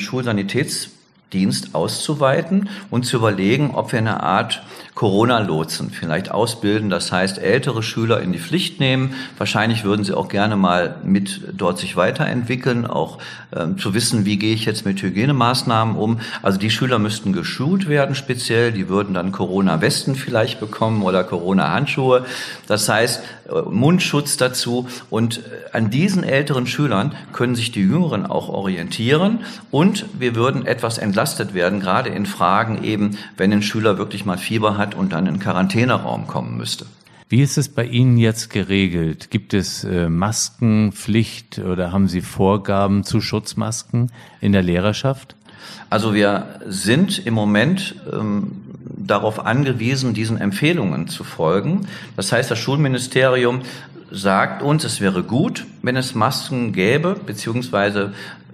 Schulsanitätsdienst 1.33 1.75
auszuweiten 1.75 2.69
und 2.89 3.05
zu 3.05 3.17
überlegen, 3.17 3.71
ob 3.73 3.91
wir 3.91 3.99
eine 3.99 4.21
Art 4.21 4.61
Corona-Lotsen 4.95 5.89
vielleicht 5.89 6.29
ausbilden. 6.29 6.89
Das 6.89 7.11
heißt, 7.11 7.39
ältere 7.39 7.81
Schüler 7.81 8.21
in 8.21 8.31
die 8.31 8.39
Pflicht 8.39 8.79
nehmen. 8.79 9.15
Wahrscheinlich 9.37 9.83
würden 9.83 10.05
sie 10.05 10.15
auch 10.15 10.29
gerne 10.29 10.55
mal 10.55 10.97
mit 11.03 11.41
dort 11.57 11.79
sich 11.79 11.95
weiterentwickeln, 11.95 12.85
auch 12.85 13.17
ähm, 13.55 13.79
zu 13.79 13.95
wissen, 13.95 14.25
wie 14.25 14.37
gehe 14.37 14.53
ich 14.53 14.65
jetzt 14.65 14.85
mit 14.85 15.01
Hygienemaßnahmen 15.01 15.95
um. 15.95 16.19
Also 16.43 16.59
die 16.59 16.69
Schüler 16.69 16.99
müssten 16.99 17.33
geschult 17.33 17.87
werden 17.87 18.13
speziell. 18.13 18.71
Die 18.71 18.87
würden 18.87 19.15
dann 19.15 19.31
Corona-Westen 19.31 20.15
vielleicht 20.15 20.59
bekommen 20.59 21.01
oder 21.01 21.23
Corona-Handschuhe. 21.23 22.25
Das 22.67 22.87
heißt, 22.87 23.23
äh, 23.49 23.61
Mundschutz 23.63 24.37
dazu. 24.37 24.87
Und 25.09 25.39
äh, 25.39 25.41
an 25.75 25.89
diesen 25.89 26.23
älteren 26.23 26.67
Schülern 26.67 27.15
können 27.31 27.55
sich 27.55 27.71
die 27.71 27.81
Jüngeren 27.81 28.27
auch 28.27 28.47
orientieren. 28.49 29.39
Und 29.71 30.05
wir 30.19 30.35
würden 30.35 30.67
etwas 30.67 30.99
entlastet 31.23 31.53
werden, 31.53 31.79
gerade 31.79 32.09
in 32.09 32.25
Fragen 32.25 32.83
eben, 32.83 33.17
wenn 33.37 33.51
ein 33.53 33.61
Schüler 33.63 33.97
wirklich 33.97 34.25
mal 34.25 34.37
Fieber 34.37 34.77
hat 34.77 34.83
hat 34.83 34.95
und 34.95 35.13
dann 35.13 35.27
in 35.27 35.39
Quarantäneraum 35.39 36.27
kommen 36.27 36.57
müsste. 36.57 36.85
Wie 37.29 37.41
ist 37.41 37.57
es 37.57 37.69
bei 37.69 37.85
Ihnen 37.85 38.17
jetzt 38.17 38.49
geregelt? 38.49 39.31
Gibt 39.31 39.53
es 39.53 39.85
äh, 39.85 40.09
Maskenpflicht 40.09 41.59
oder 41.59 41.93
haben 41.93 42.09
Sie 42.09 42.19
Vorgaben 42.19 43.05
zu 43.05 43.21
Schutzmasken 43.21 44.11
in 44.41 44.51
der 44.51 44.61
Lehrerschaft? 44.61 45.35
Also 45.89 46.13
wir 46.13 46.59
sind 46.67 47.25
im 47.25 47.33
Moment 47.33 47.95
ähm, 48.11 48.51
darauf 48.83 49.45
angewiesen, 49.45 50.13
diesen 50.13 50.37
Empfehlungen 50.37 51.07
zu 51.07 51.23
folgen. 51.23 51.87
Das 52.17 52.31
heißt, 52.33 52.51
das 52.51 52.59
Schulministerium 52.59 53.61
sagt 54.11 54.61
uns, 54.61 54.83
es 54.83 54.99
wäre 54.99 55.23
gut, 55.23 55.65
wenn 55.81 55.95
es 55.95 56.13
Masken 56.13 56.73
gäbe, 56.73 57.15
beziehungsweise 57.25 58.11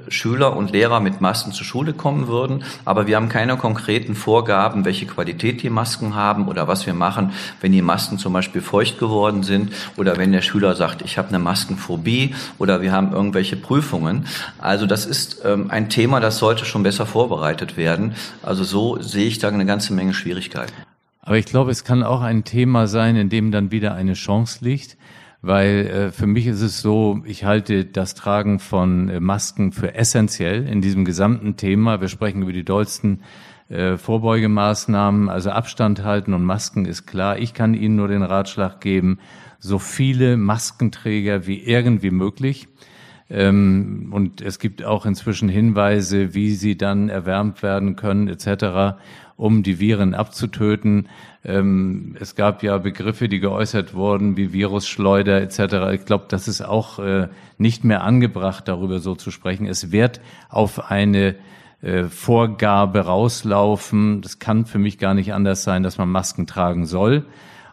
Schüler 0.10 0.56
und 0.56 0.72
Lehrer 0.72 1.00
mit 1.00 1.22
Masken 1.22 1.52
zur 1.52 1.66
Schule 1.66 1.94
kommen 1.94 2.28
würden, 2.28 2.64
aber 2.86 3.08
wir 3.08 3.16
haben 3.16 3.30
keine 3.30 3.58
konkreten 3.58 4.16
Vorgaben, 4.16 4.86
welche 4.86 5.06
Qualität 5.06 5.64
die 5.64 5.70
Masken 5.70 6.16
haben 6.16 6.48
oder 6.48 6.68
was 6.68 6.86
wir 6.86 6.94
machen, 6.94 7.32
wenn 7.62 7.72
die 7.72 7.82
Masken 7.82 8.18
zum 8.18 8.34
Beispiel 8.34 8.62
feucht 8.62 9.00
geworden 9.00 9.44
sind 9.44 9.74
oder 9.98 10.18
wenn 10.18 10.32
der 10.32 10.42
Schüler 10.42 10.76
sagt, 10.76 11.02
ich 11.02 11.18
habe 11.18 11.30
eine 11.30 11.40
Maskenphobie 11.40 12.36
oder 12.58 12.82
wir 12.82 12.92
haben 12.92 13.14
irgendwelche 13.14 13.56
Prüfungen. 13.56 14.26
Also 14.58 14.86
das 14.86 15.06
ist 15.06 15.42
ähm, 15.46 15.70
ein 15.70 15.90
Thema, 15.90 16.20
das 16.20 16.38
sollte 16.38 16.66
schon 16.66 16.84
besser 16.84 17.06
vorbereitet 17.06 17.78
werden. 17.78 18.16
Also 18.44 18.64
so 18.64 19.02
sehe 19.02 19.28
ich 19.28 19.40
da 19.40 19.50
eine 19.50 19.66
ganze 19.66 19.94
Menge 19.94 20.14
Schwierigkeiten. 20.14 20.74
Aber 21.22 21.38
ich 21.38 21.46
glaube, 21.46 21.72
es 21.72 21.84
kann 21.84 22.02
auch 22.02 22.22
ein 22.22 22.44
Thema 22.44 22.88
sein, 22.88 23.16
in 23.16 23.30
dem 23.30 23.52
dann 23.52 23.72
wieder 23.72 23.94
eine 23.94 24.14
Chance 24.14 24.66
liegt 24.66 24.98
weil 25.42 25.88
äh, 25.88 26.12
für 26.12 26.28
mich 26.28 26.48
ist 26.48 26.62
es 26.62 26.82
so, 26.82 27.22
ich 27.26 27.46
halte 27.46 27.86
das 27.86 28.14
Tragen 28.14 28.60
von 28.60 29.10
äh, 29.10 29.20
Masken 29.20 29.72
für 29.72 29.96
essentiell 29.96 30.68
in 30.68 30.82
diesem 30.82 31.06
gesamten 31.06 31.56
Thema. 31.56 32.02
Wir 32.02 32.10
sprechen 32.10 32.42
über 32.42 32.54
die 32.54 32.66
dollsten 32.66 33.22
äh, 33.70 33.98
Vorbeugemaßnahmen, 33.98 35.30
also 35.30 35.52
Abstand 35.52 36.04
halten 36.04 36.34
und 36.34 36.44
Masken 36.44 36.86
ist 36.86 37.06
klar. 37.06 37.38
Ich 37.38 37.54
kann 37.54 37.74
Ihnen 37.74 37.96
nur 37.96 38.08
den 38.08 38.24
Ratschlag 38.24 38.82
geben, 38.82 39.20
so 39.60 39.80
viele 39.80 40.38
Maskenträger 40.38 41.48
wie 41.48 41.64
irgendwie 41.64 42.12
möglich. 42.12 42.68
Ähm, 43.30 44.10
und 44.12 44.42
es 44.42 44.60
gibt 44.60 44.84
auch 44.84 45.06
inzwischen 45.06 45.50
Hinweise, 45.50 46.34
wie 46.34 46.52
sie 46.56 46.78
dann 46.78 47.10
erwärmt 47.10 47.64
werden 47.64 47.96
können 47.96 48.28
etc 48.28 48.98
um 49.40 49.64
die 49.64 49.80
Viren 49.80 50.14
abzutöten. 50.14 51.08
Ähm, 51.46 52.18
es 52.20 52.36
gab 52.36 52.62
ja 52.62 52.78
Begriffe, 52.78 53.30
die 53.30 53.40
geäußert 53.40 53.94
wurden, 53.94 54.36
wie 54.36 54.52
Virusschleuder 54.52 55.42
etc. 55.42 55.94
Ich 55.94 56.06
glaube, 56.06 56.26
das 56.28 56.50
ist 56.50 56.62
auch 56.62 57.00
äh, 57.00 57.30
nicht 57.58 57.86
mehr 57.86 58.04
angebracht, 58.04 58.68
darüber 58.68 59.00
so 59.00 59.16
zu 59.16 59.32
sprechen. 59.32 59.66
Es 59.66 59.94
wird 59.94 60.20
auf 60.50 60.92
eine 60.92 61.36
äh, 61.82 62.04
Vorgabe 62.04 63.06
rauslaufen. 63.06 64.22
Das 64.22 64.40
kann 64.40 64.66
für 64.66 64.78
mich 64.78 64.98
gar 64.98 65.14
nicht 65.14 65.34
anders 65.34 65.64
sein, 65.64 65.84
dass 65.84 65.98
man 65.98 66.10
Masken 66.10 66.46
tragen 66.46 66.86
soll. 66.86 67.26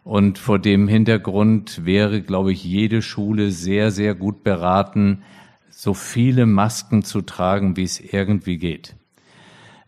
Und 0.04 0.38
vor 0.38 0.60
dem 0.60 0.86
Hintergrund 0.86 1.84
wäre, 1.84 2.22
glaube 2.22 2.52
ich, 2.52 2.62
jede 2.62 3.02
Schule 3.02 3.50
sehr, 3.50 3.90
sehr 3.90 4.14
gut 4.14 4.44
beraten, 4.44 5.24
so 5.78 5.92
viele 5.92 6.46
Masken 6.46 7.02
zu 7.02 7.20
tragen, 7.20 7.76
wie 7.76 7.82
es 7.82 8.00
irgendwie 8.00 8.56
geht. 8.56 8.96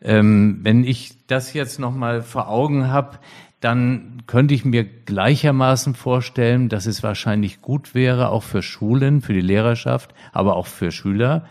Ähm, 0.03 0.59
wenn 0.63 0.85
ich 0.85 1.27
das 1.29 1.55
jetzt 1.55 1.79
nochmal 1.79 2.21
vor 2.21 2.49
Augen 2.49 2.89
habe, 2.89 3.19
dann 3.61 4.23
könnte 4.27 4.53
ich 4.53 4.67
mir 4.67 4.85
gleichermaßen 4.85 5.95
vorstellen, 5.95 6.69
dass 6.69 6.85
es 6.85 7.03
wahrscheinlich 7.03 7.63
gut 7.63 7.95
wäre, 7.95 8.29
auch 8.29 8.43
für 8.43 8.61
Schulen, 8.61 9.23
für 9.23 9.33
die 9.33 9.41
Lehrerschaft, 9.41 10.15
aber 10.33 10.57
auch 10.57 10.67
für 10.67 10.93
Schüler, 10.93 11.47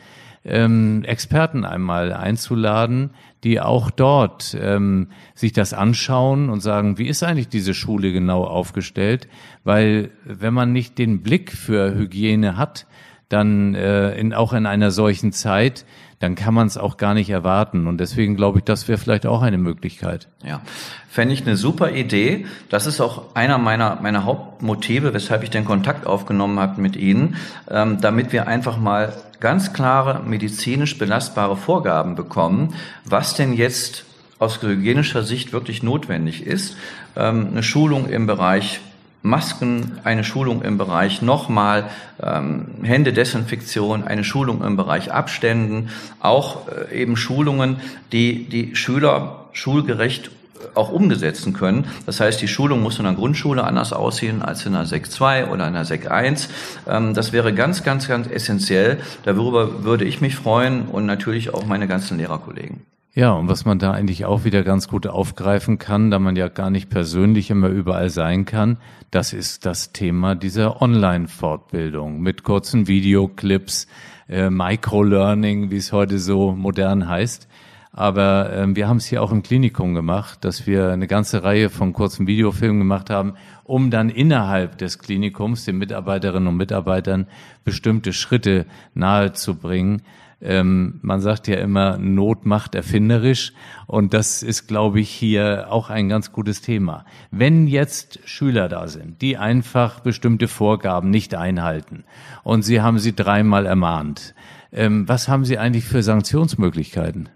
ähm, 0.45 1.03
Experten 1.03 1.65
einmal 1.65 2.13
einzuladen, 2.13 3.09
die 3.43 3.59
auch 3.59 3.89
dort 3.89 4.55
ähm, 4.61 5.07
sich 5.33 5.51
das 5.51 5.73
anschauen 5.73 6.51
und 6.51 6.61
sagen, 6.61 6.99
wie 6.99 7.07
ist 7.07 7.23
eigentlich 7.23 7.49
diese 7.49 7.73
Schule 7.73 8.13
genau 8.13 8.43
aufgestellt? 8.43 9.27
Weil 9.63 10.11
wenn 10.23 10.53
man 10.53 10.73
nicht 10.73 10.99
den 10.99 11.23
Blick 11.23 11.51
für 11.51 11.95
Hygiene 11.95 12.55
hat, 12.55 12.85
dann 13.29 13.75
äh, 13.75 14.15
in, 14.15 14.33
auch 14.33 14.53
in 14.53 14.65
einer 14.65 14.91
solchen 14.91 15.31
Zeit, 15.31 15.85
dann 16.19 16.35
kann 16.35 16.53
man 16.53 16.65
es 16.65 16.77
auch 16.77 16.97
gar 16.97 17.13
nicht 17.13 17.29
erwarten. 17.29 17.87
Und 17.87 17.99
deswegen 17.99 18.35
glaube 18.35 18.59
ich, 18.59 18.63
das 18.65 18.87
wäre 18.87 18.97
vielleicht 18.97 19.25
auch 19.25 19.41
eine 19.41 19.57
Möglichkeit. 19.57 20.27
Ja, 20.43 20.61
fände 21.09 21.33
ich 21.33 21.41
eine 21.41 21.57
super 21.57 21.91
Idee. 21.91 22.45
Das 22.69 22.87
ist 22.87 23.01
auch 23.01 23.35
einer 23.35 23.57
meiner, 23.57 23.99
meiner 24.01 24.25
Hauptmotive, 24.25 25.13
weshalb 25.13 25.43
ich 25.43 25.49
den 25.49 25.65
Kontakt 25.65 26.07
aufgenommen 26.07 26.59
habe 26.59 26.81
mit 26.81 26.95
Ihnen, 26.95 27.35
ähm, 27.69 28.01
damit 28.01 28.31
wir 28.31 28.47
einfach 28.47 28.77
mal 28.77 29.13
ganz 29.39 29.73
klare 29.73 30.23
medizinisch 30.23 30.97
belastbare 30.97 31.55
Vorgaben 31.55 32.15
bekommen, 32.15 32.73
was 33.05 33.35
denn 33.35 33.53
jetzt 33.53 34.05
aus 34.39 34.61
hygienischer 34.61 35.23
Sicht 35.23 35.53
wirklich 35.53 35.83
notwendig 35.83 36.45
ist. 36.45 36.77
Ähm, 37.15 37.49
eine 37.51 37.63
Schulung 37.63 38.09
im 38.09 38.25
Bereich 38.25 38.79
Masken, 39.21 39.99
eine 40.03 40.23
Schulung 40.23 40.61
im 40.61 40.77
Bereich 40.77 41.21
nochmal 41.21 41.89
ähm, 42.21 42.67
Händedesinfektion, 42.83 44.03
eine 44.03 44.23
Schulung 44.23 44.63
im 44.63 44.77
Bereich 44.77 45.11
Abständen, 45.11 45.89
auch 46.19 46.67
äh, 46.67 47.01
eben 47.01 47.17
Schulungen, 47.17 47.77
die 48.11 48.47
die 48.47 48.75
Schüler 48.75 49.45
schulgerecht 49.53 50.31
auch 50.75 50.91
umgesetzen 50.91 51.53
können. 51.53 51.85
Das 52.05 52.19
heißt, 52.19 52.41
die 52.41 52.47
Schulung 52.47 52.81
muss 52.81 52.97
in 52.99 53.05
der 53.05 53.13
Grundschule 53.13 53.63
anders 53.63 53.93
aussehen 53.93 54.41
als 54.41 54.65
in 54.65 54.73
der 54.73 54.85
Sek 54.85 55.11
2 55.11 55.47
oder 55.47 55.67
in 55.67 55.73
der 55.73 55.85
Sek 55.85 56.09
1. 56.09 56.49
Ähm, 56.87 57.13
das 57.13 57.33
wäre 57.33 57.53
ganz, 57.53 57.83
ganz, 57.83 58.07
ganz 58.07 58.27
essentiell. 58.27 58.97
Darüber 59.23 59.83
würde 59.83 60.05
ich 60.05 60.21
mich 60.21 60.35
freuen 60.35 60.83
und 60.87 61.05
natürlich 61.05 61.53
auch 61.53 61.65
meine 61.65 61.87
ganzen 61.87 62.17
Lehrerkollegen. 62.17 62.81
Ja, 63.17 63.31
und 63.31 63.49
was 63.49 63.65
man 63.65 63.79
da 63.79 63.93
eigentlich 63.93 64.25
auch 64.25 64.43
wieder 64.43 64.61
ganz 64.61 64.87
gut 64.87 65.07
aufgreifen 65.07 65.79
kann, 65.79 66.11
da 66.11 66.19
man 66.19 66.35
ja 66.35 66.49
gar 66.49 66.69
nicht 66.69 66.91
persönlich 66.91 67.49
immer 67.49 67.67
überall 67.67 68.11
sein 68.11 68.45
kann, 68.45 68.77
das 69.09 69.33
ist 69.33 69.65
das 69.65 69.91
Thema 69.91 70.35
dieser 70.35 70.83
Online-Fortbildung 70.83 72.21
mit 72.21 72.43
kurzen 72.43 72.87
Videoclips, 72.87 73.87
äh, 74.29 74.51
Microlearning, 74.51 75.71
wie 75.71 75.77
es 75.77 75.91
heute 75.91 76.19
so 76.19 76.51
modern 76.51 77.07
heißt. 77.07 77.47
Aber 77.91 78.53
ähm, 78.53 78.75
wir 78.75 78.87
haben 78.87 78.97
es 78.97 79.07
hier 79.07 79.23
auch 79.23 79.31
im 79.31 79.41
Klinikum 79.41 79.95
gemacht, 79.95 80.45
dass 80.45 80.67
wir 80.67 80.91
eine 80.91 81.07
ganze 81.07 81.43
Reihe 81.43 81.71
von 81.71 81.93
kurzen 81.93 82.27
Videofilmen 82.27 82.77
gemacht 82.77 83.09
haben, 83.09 83.33
um 83.63 83.89
dann 83.89 84.09
innerhalb 84.09 84.77
des 84.77 84.99
Klinikums 84.99 85.65
den 85.65 85.79
Mitarbeiterinnen 85.79 86.47
und 86.47 86.57
Mitarbeitern 86.57 87.25
bestimmte 87.63 88.13
Schritte 88.13 88.67
nahezubringen, 88.93 90.03
ähm, 90.41 90.99
man 91.01 91.19
sagt 91.21 91.47
ja 91.47 91.55
immer, 91.55 91.97
Not 91.97 92.45
macht 92.45 92.75
erfinderisch 92.75 93.53
und 93.87 94.13
das 94.13 94.43
ist, 94.43 94.67
glaube 94.67 94.99
ich, 94.99 95.09
hier 95.09 95.67
auch 95.69 95.89
ein 95.89 96.09
ganz 96.09 96.31
gutes 96.31 96.61
Thema. 96.61 97.05
Wenn 97.31 97.67
jetzt 97.67 98.19
Schüler 98.25 98.69
da 98.69 98.87
sind, 98.87 99.21
die 99.21 99.37
einfach 99.37 100.01
bestimmte 100.01 100.47
Vorgaben 100.47 101.09
nicht 101.09 101.33
einhalten 101.35 102.03
und 102.43 102.63
Sie 102.63 102.81
haben 102.81 102.99
sie 102.99 103.15
dreimal 103.15 103.65
ermahnt, 103.65 104.35
ähm, 104.71 105.07
was 105.07 105.27
haben 105.27 105.45
Sie 105.45 105.57
eigentlich 105.57 105.85
für 105.85 106.03
Sanktionsmöglichkeiten? 106.03 107.29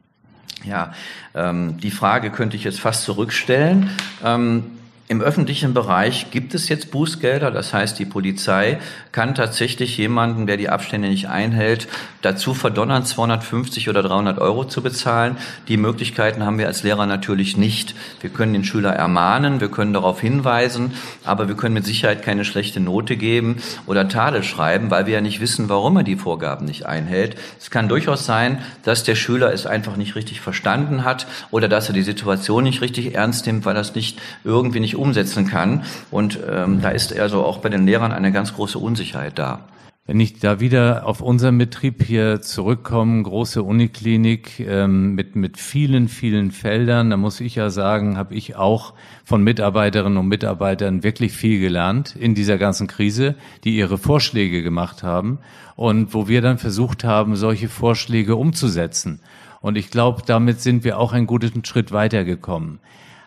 Ja, 0.63 0.93
ähm, 1.34 1.77
die 1.79 1.91
Frage 1.91 2.29
könnte 2.29 2.55
ich 2.55 2.63
jetzt 2.63 2.79
fast 2.79 3.03
zurückstellen. 3.03 3.89
Ähm, 4.24 4.63
im 5.12 5.20
öffentlichen 5.20 5.74
Bereich 5.74 6.32
gibt 6.32 6.53
es 6.53 6.70
jetzt 6.70 6.89
Bußgelder, 6.89 7.51
das 7.51 7.74
heißt, 7.74 8.00
die 8.00 8.06
Polizei 8.06 8.80
kann 9.12 9.36
tatsächlich 9.36 9.98
jemanden, 9.98 10.48
der 10.48 10.56
die 10.56 10.70
Abstände 10.70 11.10
nicht 11.10 11.27
einhält, 11.27 11.89
dazu 12.22 12.53
verdonnern, 12.53 13.03
250 13.03 13.89
oder 13.89 14.03
300 14.03 14.39
Euro 14.39 14.63
zu 14.63 14.82
bezahlen. 14.82 15.36
Die 15.68 15.75
Möglichkeiten 15.75 16.46
haben 16.46 16.58
wir 16.58 16.68
als 16.68 16.84
Lehrer 16.84 17.08
natürlich 17.08 17.58
nicht. 17.58 17.94
Wir 18.22 18.30
können 18.30 18.53
den 18.53 18.63
Schüler 18.63 18.94
ermahnen, 18.94 19.60
wir 19.60 19.68
können 19.68 19.91
darauf 19.91 20.22
hinweisen, 20.22 20.94
aber 21.25 21.50
wir 21.50 21.56
können 21.56 21.74
mit 21.74 21.86
Sicherheit 21.86 22.24
keine 22.24 22.46
schlechte 22.46 22.80
Note 22.80 23.18
geben 23.18 23.62
oder 23.88 24.08
Tadel 24.08 24.44
schreiben, 24.44 24.91
weil 24.91 25.08
wir 25.08 25.15
ja 25.15 25.22
nicht 25.22 25.41
wissen, 25.41 25.68
warum 25.68 25.98
er 25.98 26.03
die 26.03 26.15
Vorgaben 26.15 26.63
nicht 26.63 26.86
einhält. 26.86 27.36
Es 27.60 27.70
kann 27.70 27.89
durchaus 27.89 28.25
sein, 28.25 28.60
dass 28.84 29.03
der 29.03 29.15
Schüler 29.15 29.51
es 29.51 29.65
einfach 29.65 29.98
nicht 29.98 30.15
richtig 30.15 30.39
verstanden 30.39 31.03
hat 31.03 31.27
oder 31.50 31.68
dass 31.68 31.89
er 31.89 31.94
die 31.94 32.01
Situation 32.01 32.63
nicht 32.63 32.80
richtig 32.80 33.13
ernst 33.13 33.46
nimmt, 33.46 33.65
weil 33.65 33.75
es 33.75 33.94
nicht 33.94 34.18
irgendwie 34.46 34.80
nicht 34.80 35.00
umsetzen 35.01 35.48
kann. 35.48 35.84
Und 36.12 36.39
ähm, 36.50 36.81
da 36.81 36.89
ist 36.89 37.17
also 37.17 37.43
auch 37.43 37.58
bei 37.58 37.70
den 37.70 37.86
Lehrern 37.86 38.12
eine 38.12 38.31
ganz 38.31 38.53
große 38.53 38.79
Unsicherheit 38.79 39.38
da. 39.38 39.62
Wenn 40.08 40.20
ich 40.20 40.39
da 40.39 40.60
wieder 40.60 41.05
auf 41.05 41.22
unseren 41.22 41.60
Betrieb 41.60 42.03
hier 42.03 42.41
zurückkomme, 42.41 43.22
große 43.22 43.62
Uniklinik 43.62 44.60
ähm, 44.60 45.13
mit, 45.13 45.36
mit 45.36 45.60
vielen, 45.60 46.08
vielen 46.08 46.51
Feldern, 46.51 47.12
da 47.12 47.17
muss 47.17 47.39
ich 47.39 47.55
ja 47.55 47.70
sagen, 47.70 48.17
habe 48.17 48.34
ich 48.34 48.55
auch 48.55 48.93
von 49.24 49.43
Mitarbeiterinnen 49.43 50.17
und 50.17 50.27
Mitarbeitern 50.27 51.03
wirklich 51.03 51.34
viel 51.34 51.60
gelernt 51.60 52.15
in 52.20 52.34
dieser 52.34 52.58
ganzen 52.58 52.88
Krise, 52.88 53.36
die 53.63 53.77
ihre 53.77 54.00
Vorschläge 54.00 54.63
gemacht 54.63 55.03
haben 55.03 55.39
und 55.75 56.15
wo 56.15 56.27
wir 56.27 56.41
dann 56.41 56.58
versucht 56.58 57.03
haben, 57.03 57.36
solche 57.36 57.70
Vorschläge 57.70 58.36
umzusetzen. 58.36 59.22
Und 59.62 59.77
ich 59.77 59.91
glaube, 59.91 60.24
damit 60.25 60.62
sind 60.62 60.84
wir 60.84 60.98
auch 60.98 61.13
einen 61.13 61.27
guten 61.27 61.63
Schritt 61.63 61.91
weitergekommen. 61.91 62.79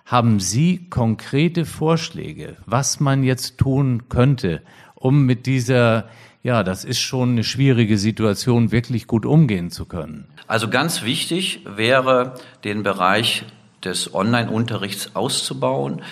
Haben 0.05 0.39
Sie 0.39 0.87
konkrete 0.91 1.65
Vorschläge, 1.65 2.57
was 2.67 3.01
man 3.01 3.23
jetzt 3.23 3.57
tun 3.57 4.11
könnte, 4.11 4.61
um 4.95 5.25
mit 5.25 5.47
dieser, 5.47 6.11
ja, 6.43 6.63
das 6.63 6.85
ist 6.85 7.01
schon 7.01 7.31
eine 7.31 7.45
schwierige 7.45 7.97
Situation, 7.97 8.71
wirklich 8.71 9.07
gut 9.07 9.25
umgehen 9.25 9.71
zu 9.71 9.87
können? 9.87 10.27
Also 10.47 10.69
ganz 10.69 11.05
wichtig 11.05 11.65
wäre, 11.65 12.35
den 12.65 12.83
Bereich 12.83 13.45
des 13.83 14.15
Online-Unterrichts 14.15 15.17
auszubauen 15.17 16.03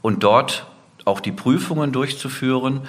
und 0.00 0.22
dort 0.22 0.66
auch 1.04 1.20
die 1.20 1.32
Prüfungen 1.32 1.92
durchzuführen, 1.92 2.80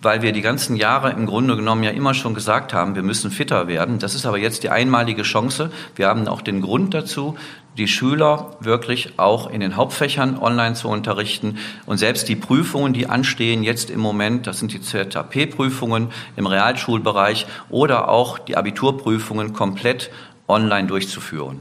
weil 0.00 0.22
wir 0.22 0.32
die 0.32 0.42
ganzen 0.42 0.76
Jahre 0.76 1.10
im 1.10 1.26
Grunde 1.26 1.56
genommen 1.56 1.82
ja 1.82 1.90
immer 1.90 2.14
schon 2.14 2.34
gesagt 2.34 2.74
haben, 2.74 2.94
wir 2.94 3.02
müssen 3.02 3.30
fitter 3.30 3.68
werden. 3.68 3.98
Das 3.98 4.14
ist 4.14 4.26
aber 4.26 4.38
jetzt 4.38 4.62
die 4.62 4.70
einmalige 4.70 5.22
Chance. 5.22 5.70
Wir 5.94 6.08
haben 6.08 6.28
auch 6.28 6.42
den 6.42 6.60
Grund 6.60 6.94
dazu, 6.94 7.36
die 7.76 7.88
Schüler 7.88 8.56
wirklich 8.60 9.18
auch 9.18 9.50
in 9.50 9.60
den 9.60 9.76
Hauptfächern 9.76 10.38
online 10.38 10.74
zu 10.74 10.88
unterrichten. 10.88 11.58
Und 11.84 11.98
selbst 11.98 12.28
die 12.28 12.36
Prüfungen, 12.36 12.92
die 12.92 13.08
anstehen 13.08 13.62
jetzt 13.62 13.90
im 13.90 14.00
Moment, 14.00 14.46
das 14.46 14.58
sind 14.58 14.72
die 14.72 14.80
ZAP-Prüfungen 14.80 16.08
im 16.36 16.46
Realschulbereich 16.46 17.46
oder 17.68 18.08
auch 18.08 18.38
die 18.38 18.56
Abiturprüfungen 18.56 19.52
komplett 19.52 20.10
online 20.48 20.88
durchzuführen. 20.88 21.60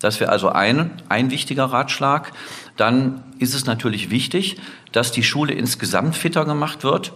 Das 0.00 0.20
wäre 0.20 0.30
also 0.30 0.50
ein, 0.50 0.90
ein 1.08 1.30
wichtiger 1.30 1.64
Ratschlag. 1.64 2.32
Dann 2.76 3.24
ist 3.38 3.54
es 3.54 3.66
natürlich 3.66 4.10
wichtig, 4.10 4.56
dass 4.92 5.10
die 5.10 5.24
Schule 5.24 5.54
insgesamt 5.54 6.16
fitter 6.16 6.44
gemacht 6.44 6.84
wird. 6.84 7.12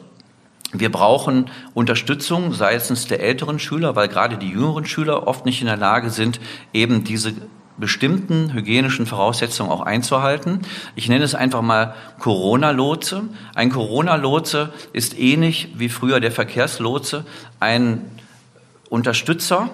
Wir 0.72 0.90
brauchen 0.90 1.50
Unterstützung 1.74 2.54
seitens 2.54 3.06
der 3.06 3.20
älteren 3.20 3.58
Schüler, 3.58 3.94
weil 3.94 4.08
gerade 4.08 4.38
die 4.38 4.48
jüngeren 4.48 4.86
Schüler 4.86 5.26
oft 5.26 5.44
nicht 5.44 5.60
in 5.60 5.66
der 5.66 5.76
Lage 5.76 6.08
sind, 6.08 6.40
eben 6.72 7.04
diese 7.04 7.34
bestimmten 7.76 8.52
hygienischen 8.52 9.06
Voraussetzungen 9.06 9.70
auch 9.70 9.80
einzuhalten. 9.80 10.60
Ich 10.94 11.08
nenne 11.08 11.24
es 11.24 11.34
einfach 11.34 11.62
mal 11.62 11.94
Corona-Lotse. 12.18 13.24
Ein 13.54 13.70
Corona-Lotse 13.70 14.72
ist 14.92 15.18
ähnlich 15.18 15.68
wie 15.76 15.88
früher 15.88 16.20
der 16.20 16.32
Verkehrslotse 16.32 17.24
ein 17.60 18.10
Unterstützer, 18.88 19.68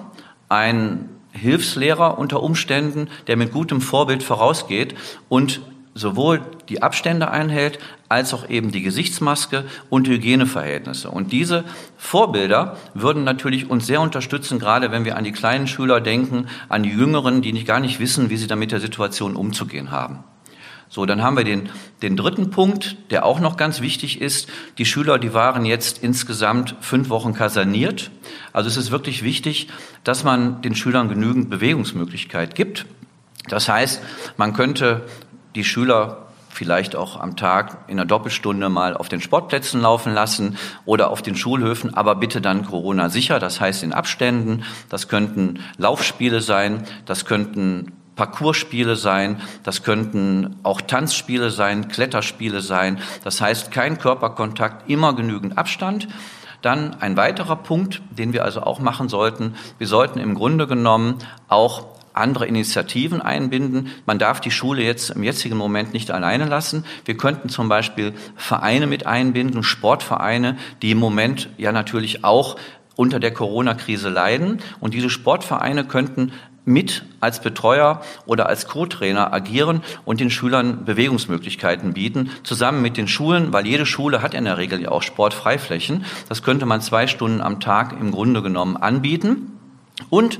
ein 0.48 1.08
Hilfslehrer 1.32 2.18
unter 2.18 2.42
Umständen, 2.42 3.08
der 3.26 3.36
mit 3.36 3.52
gutem 3.52 3.80
Vorbild 3.80 4.22
vorausgeht 4.22 4.94
und 5.28 5.60
sowohl 5.98 6.40
die 6.68 6.82
Abstände 6.82 7.30
einhält, 7.30 7.78
als 8.08 8.32
auch 8.32 8.48
eben 8.48 8.70
die 8.70 8.82
Gesichtsmaske 8.82 9.64
und 9.90 10.08
Hygieneverhältnisse. 10.08 11.10
Und 11.10 11.32
diese 11.32 11.64
Vorbilder 11.96 12.76
würden 12.94 13.24
natürlich 13.24 13.68
uns 13.68 13.86
sehr 13.86 14.00
unterstützen, 14.00 14.58
gerade 14.58 14.90
wenn 14.90 15.04
wir 15.04 15.16
an 15.16 15.24
die 15.24 15.32
kleinen 15.32 15.66
Schüler 15.66 16.00
denken, 16.00 16.46
an 16.68 16.82
die 16.82 16.90
Jüngeren, 16.90 17.42
die 17.42 17.52
nicht, 17.52 17.66
gar 17.66 17.80
nicht 17.80 18.00
wissen, 18.00 18.30
wie 18.30 18.36
sie 18.36 18.46
damit 18.46 18.72
der 18.72 18.80
Situation 18.80 19.36
umzugehen 19.36 19.90
haben. 19.90 20.24
So, 20.90 21.04
dann 21.04 21.22
haben 21.22 21.36
wir 21.36 21.44
den, 21.44 21.68
den 22.00 22.16
dritten 22.16 22.50
Punkt, 22.50 22.96
der 23.10 23.26
auch 23.26 23.40
noch 23.40 23.58
ganz 23.58 23.82
wichtig 23.82 24.22
ist. 24.22 24.48
Die 24.78 24.86
Schüler, 24.86 25.18
die 25.18 25.34
waren 25.34 25.66
jetzt 25.66 26.02
insgesamt 26.02 26.76
fünf 26.80 27.10
Wochen 27.10 27.34
kaserniert. 27.34 28.10
Also 28.54 28.68
es 28.68 28.78
ist 28.78 28.90
wirklich 28.90 29.22
wichtig, 29.22 29.68
dass 30.02 30.24
man 30.24 30.62
den 30.62 30.74
Schülern 30.74 31.10
genügend 31.10 31.50
Bewegungsmöglichkeit 31.50 32.54
gibt. 32.54 32.86
Das 33.48 33.68
heißt, 33.68 34.02
man 34.38 34.54
könnte 34.54 35.02
die 35.58 35.64
Schüler 35.64 36.28
vielleicht 36.50 36.94
auch 36.94 37.18
am 37.20 37.36
Tag 37.36 37.78
in 37.88 37.98
einer 37.98 38.06
Doppelstunde 38.06 38.68
mal 38.68 38.96
auf 38.96 39.08
den 39.08 39.20
Sportplätzen 39.20 39.80
laufen 39.80 40.14
lassen 40.14 40.56
oder 40.84 41.10
auf 41.10 41.20
den 41.20 41.34
Schulhöfen, 41.34 41.94
aber 41.94 42.14
bitte 42.14 42.40
dann 42.40 42.64
Corona 42.64 43.08
sicher, 43.10 43.40
das 43.40 43.60
heißt 43.60 43.82
in 43.82 43.92
Abständen. 43.92 44.64
Das 44.88 45.08
könnten 45.08 45.60
Laufspiele 45.76 46.40
sein, 46.40 46.84
das 47.06 47.24
könnten 47.24 47.92
Parcourspiele 48.14 48.94
sein, 48.94 49.40
das 49.64 49.82
könnten 49.82 50.56
auch 50.62 50.80
Tanzspiele 50.80 51.50
sein, 51.50 51.88
Kletterspiele 51.88 52.60
sein. 52.60 53.00
Das 53.24 53.40
heißt 53.40 53.72
kein 53.72 53.98
Körperkontakt, 53.98 54.88
immer 54.88 55.12
genügend 55.14 55.58
Abstand. 55.58 56.06
Dann 56.62 56.94
ein 57.00 57.16
weiterer 57.16 57.56
Punkt, 57.56 58.00
den 58.10 58.32
wir 58.32 58.44
also 58.44 58.62
auch 58.62 58.78
machen 58.78 59.08
sollten. 59.08 59.56
Wir 59.78 59.88
sollten 59.88 60.20
im 60.20 60.34
Grunde 60.34 60.68
genommen 60.68 61.18
auch 61.48 61.97
andere 62.18 62.46
Initiativen 62.46 63.22
einbinden. 63.22 63.88
Man 64.06 64.18
darf 64.18 64.40
die 64.40 64.50
Schule 64.50 64.82
jetzt 64.82 65.10
im 65.10 65.22
jetzigen 65.22 65.56
Moment 65.56 65.92
nicht 65.92 66.10
alleine 66.10 66.46
lassen. 66.46 66.84
Wir 67.04 67.16
könnten 67.16 67.48
zum 67.48 67.68
Beispiel 67.68 68.12
Vereine 68.36 68.86
mit 68.86 69.06
einbinden, 69.06 69.62
Sportvereine, 69.62 70.56
die 70.82 70.90
im 70.90 70.98
Moment 70.98 71.48
ja 71.56 71.72
natürlich 71.72 72.24
auch 72.24 72.56
unter 72.96 73.20
der 73.20 73.32
Corona-Krise 73.32 74.08
leiden. 74.08 74.58
Und 74.80 74.92
diese 74.92 75.08
Sportvereine 75.08 75.84
könnten 75.84 76.32
mit 76.68 77.04
als 77.20 77.40
Betreuer 77.40 78.02
oder 78.26 78.46
als 78.46 78.68
Co-Trainer 78.68 79.32
agieren 79.32 79.82
und 80.04 80.20
den 80.20 80.30
Schülern 80.30 80.84
Bewegungsmöglichkeiten 80.84 81.94
bieten, 81.94 82.30
zusammen 82.42 82.82
mit 82.82 82.96
den 82.96 83.08
Schulen, 83.08 83.52
weil 83.52 83.66
jede 83.66 83.86
Schule 83.86 84.20
hat 84.20 84.34
in 84.34 84.44
der 84.44 84.58
Regel 84.58 84.82
ja 84.82 84.90
auch 84.90 85.02
Sportfreiflächen. 85.02 86.04
Das 86.28 86.42
könnte 86.42 86.66
man 86.66 86.82
zwei 86.82 87.06
Stunden 87.06 87.40
am 87.40 87.58
Tag 87.58 87.92
im 87.98 88.10
Grunde 88.10 88.42
genommen 88.42 88.76
anbieten. 88.76 89.58
Und 90.10 90.38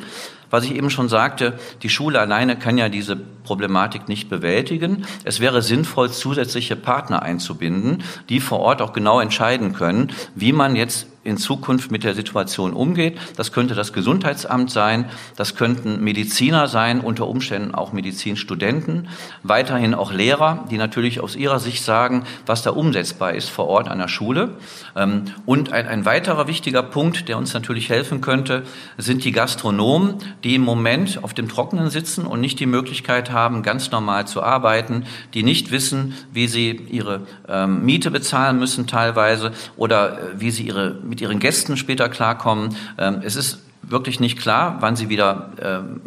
was 0.50 0.64
ich 0.64 0.74
eben 0.74 0.90
schon 0.90 1.08
sagte, 1.08 1.58
die 1.82 1.88
Schule 1.88 2.20
alleine 2.20 2.56
kann 2.56 2.78
ja 2.78 2.88
diese 2.88 3.16
Problematik 3.16 4.08
nicht 4.08 4.28
bewältigen. 4.28 5.04
Es 5.24 5.40
wäre 5.40 5.62
sinnvoll, 5.62 6.10
zusätzliche 6.10 6.76
Partner 6.76 7.22
einzubinden, 7.22 8.02
die 8.28 8.40
vor 8.40 8.60
Ort 8.60 8.82
auch 8.82 8.92
genau 8.92 9.20
entscheiden 9.20 9.72
können, 9.72 10.12
wie 10.34 10.52
man 10.52 10.76
jetzt 10.76 11.06
in 11.28 11.36
Zukunft 11.36 11.90
mit 11.90 12.04
der 12.04 12.14
Situation 12.14 12.72
umgeht. 12.72 13.18
Das 13.36 13.52
könnte 13.52 13.74
das 13.74 13.92
Gesundheitsamt 13.92 14.70
sein, 14.70 15.06
das 15.36 15.54
könnten 15.54 16.02
Mediziner 16.02 16.68
sein, 16.68 17.00
unter 17.00 17.28
Umständen 17.28 17.74
auch 17.74 17.92
Medizinstudenten, 17.92 19.08
weiterhin 19.42 19.94
auch 19.94 20.12
Lehrer, 20.12 20.66
die 20.70 20.78
natürlich 20.78 21.20
aus 21.20 21.36
ihrer 21.36 21.60
Sicht 21.60 21.84
sagen, 21.84 22.24
was 22.46 22.62
da 22.62 22.70
umsetzbar 22.70 23.34
ist 23.34 23.48
vor 23.50 23.68
Ort 23.68 23.88
an 23.88 23.98
der 23.98 24.08
Schule. 24.08 24.56
Ähm, 24.96 25.24
und 25.46 25.72
ein, 25.72 25.86
ein 25.86 26.04
weiterer 26.04 26.48
wichtiger 26.48 26.82
Punkt, 26.82 27.28
der 27.28 27.38
uns 27.38 27.54
natürlich 27.54 27.88
helfen 27.88 28.20
könnte, 28.20 28.64
sind 28.96 29.24
die 29.24 29.32
Gastronomen, 29.32 30.14
die 30.44 30.54
im 30.54 30.62
Moment 30.62 31.22
auf 31.22 31.34
dem 31.34 31.48
Trockenen 31.48 31.90
sitzen 31.90 32.26
und 32.26 32.40
nicht 32.40 32.60
die 32.60 32.66
Möglichkeit 32.66 33.30
haben, 33.30 33.62
ganz 33.62 33.90
normal 33.90 34.26
zu 34.26 34.42
arbeiten, 34.42 35.04
die 35.34 35.42
nicht 35.42 35.70
wissen, 35.70 36.14
wie 36.32 36.46
sie 36.46 36.70
ihre 36.70 37.26
ähm, 37.48 37.84
Miete 37.84 38.10
bezahlen 38.10 38.58
müssen 38.58 38.86
teilweise 38.86 39.52
oder 39.76 40.18
äh, 40.18 40.40
wie 40.40 40.50
sie 40.50 40.66
ihre 40.66 40.96
mit 41.18 41.22
ihren 41.22 41.40
Gästen 41.40 41.76
später 41.76 42.08
klarkommen. 42.08 42.76
Ähm, 42.96 43.22
es 43.24 43.34
ist 43.34 43.58
wirklich 43.82 44.20
nicht 44.20 44.38
klar, 44.38 44.76
wann 44.80 44.94
sie 44.94 45.08
wieder 45.08 45.50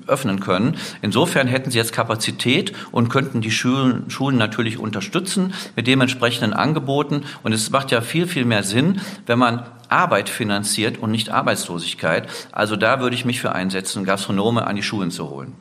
äh, 0.08 0.10
öffnen 0.10 0.40
können. 0.40 0.78
Insofern 1.02 1.48
hätten 1.48 1.70
sie 1.70 1.78
jetzt 1.78 1.92
Kapazität 1.92 2.72
und 2.94 3.10
könnten 3.10 3.42
die 3.42 3.52
Schulen, 3.52 4.10
Schulen 4.10 4.38
natürlich 4.38 4.78
unterstützen 4.78 5.54
mit 5.76 5.88
dementsprechenden 5.88 6.54
Angeboten. 6.54 7.24
Und 7.44 7.52
es 7.52 7.70
macht 7.72 7.92
ja 7.92 8.00
viel, 8.00 8.26
viel 8.26 8.46
mehr 8.46 8.64
Sinn, 8.64 9.02
wenn 9.26 9.40
man 9.40 9.66
Arbeit 9.90 10.30
finanziert 10.30 10.98
und 10.98 11.12
nicht 11.12 11.30
Arbeitslosigkeit. 11.30 12.30
Also 12.54 12.78
da 12.78 13.02
würde 13.02 13.16
ich 13.16 13.26
mich 13.26 13.42
für 13.42 13.52
einsetzen, 13.52 14.06
Gastronome 14.06 14.66
an 14.66 14.78
die 14.78 14.84
Schulen 14.84 15.12
zu 15.12 15.30
holen. 15.30 15.56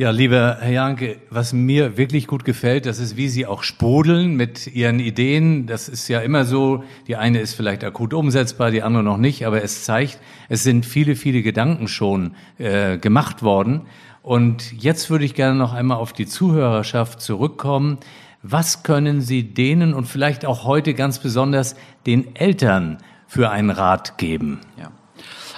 Ja, 0.00 0.10
lieber 0.10 0.58
Herr 0.60 0.70
Janke, 0.70 1.18
was 1.28 1.52
mir 1.52 1.96
wirklich 1.96 2.28
gut 2.28 2.44
gefällt, 2.44 2.86
das 2.86 3.00
ist, 3.00 3.16
wie 3.16 3.28
Sie 3.28 3.46
auch 3.46 3.64
sprudeln 3.64 4.36
mit 4.36 4.68
Ihren 4.68 5.00
Ideen. 5.00 5.66
Das 5.66 5.88
ist 5.88 6.06
ja 6.06 6.20
immer 6.20 6.44
so, 6.44 6.84
die 7.08 7.16
eine 7.16 7.40
ist 7.40 7.54
vielleicht 7.54 7.82
akut 7.82 8.14
umsetzbar, 8.14 8.70
die 8.70 8.84
andere 8.84 9.02
noch 9.02 9.16
nicht, 9.16 9.44
aber 9.44 9.60
es 9.60 9.82
zeigt, 9.82 10.20
es 10.48 10.62
sind 10.62 10.86
viele, 10.86 11.16
viele 11.16 11.42
Gedanken 11.42 11.88
schon 11.88 12.36
äh, 12.58 12.96
gemacht 12.98 13.42
worden. 13.42 13.86
Und 14.22 14.72
jetzt 14.80 15.10
würde 15.10 15.24
ich 15.24 15.34
gerne 15.34 15.58
noch 15.58 15.72
einmal 15.72 15.96
auf 15.96 16.12
die 16.12 16.26
Zuhörerschaft 16.26 17.20
zurückkommen. 17.20 17.98
Was 18.40 18.84
können 18.84 19.20
Sie 19.20 19.52
denen 19.52 19.94
und 19.94 20.04
vielleicht 20.04 20.46
auch 20.46 20.62
heute 20.62 20.94
ganz 20.94 21.18
besonders 21.18 21.74
den 22.06 22.36
Eltern 22.36 22.98
für 23.26 23.50
einen 23.50 23.70
Rat 23.70 24.16
geben? 24.16 24.60
Ja. 24.76 24.92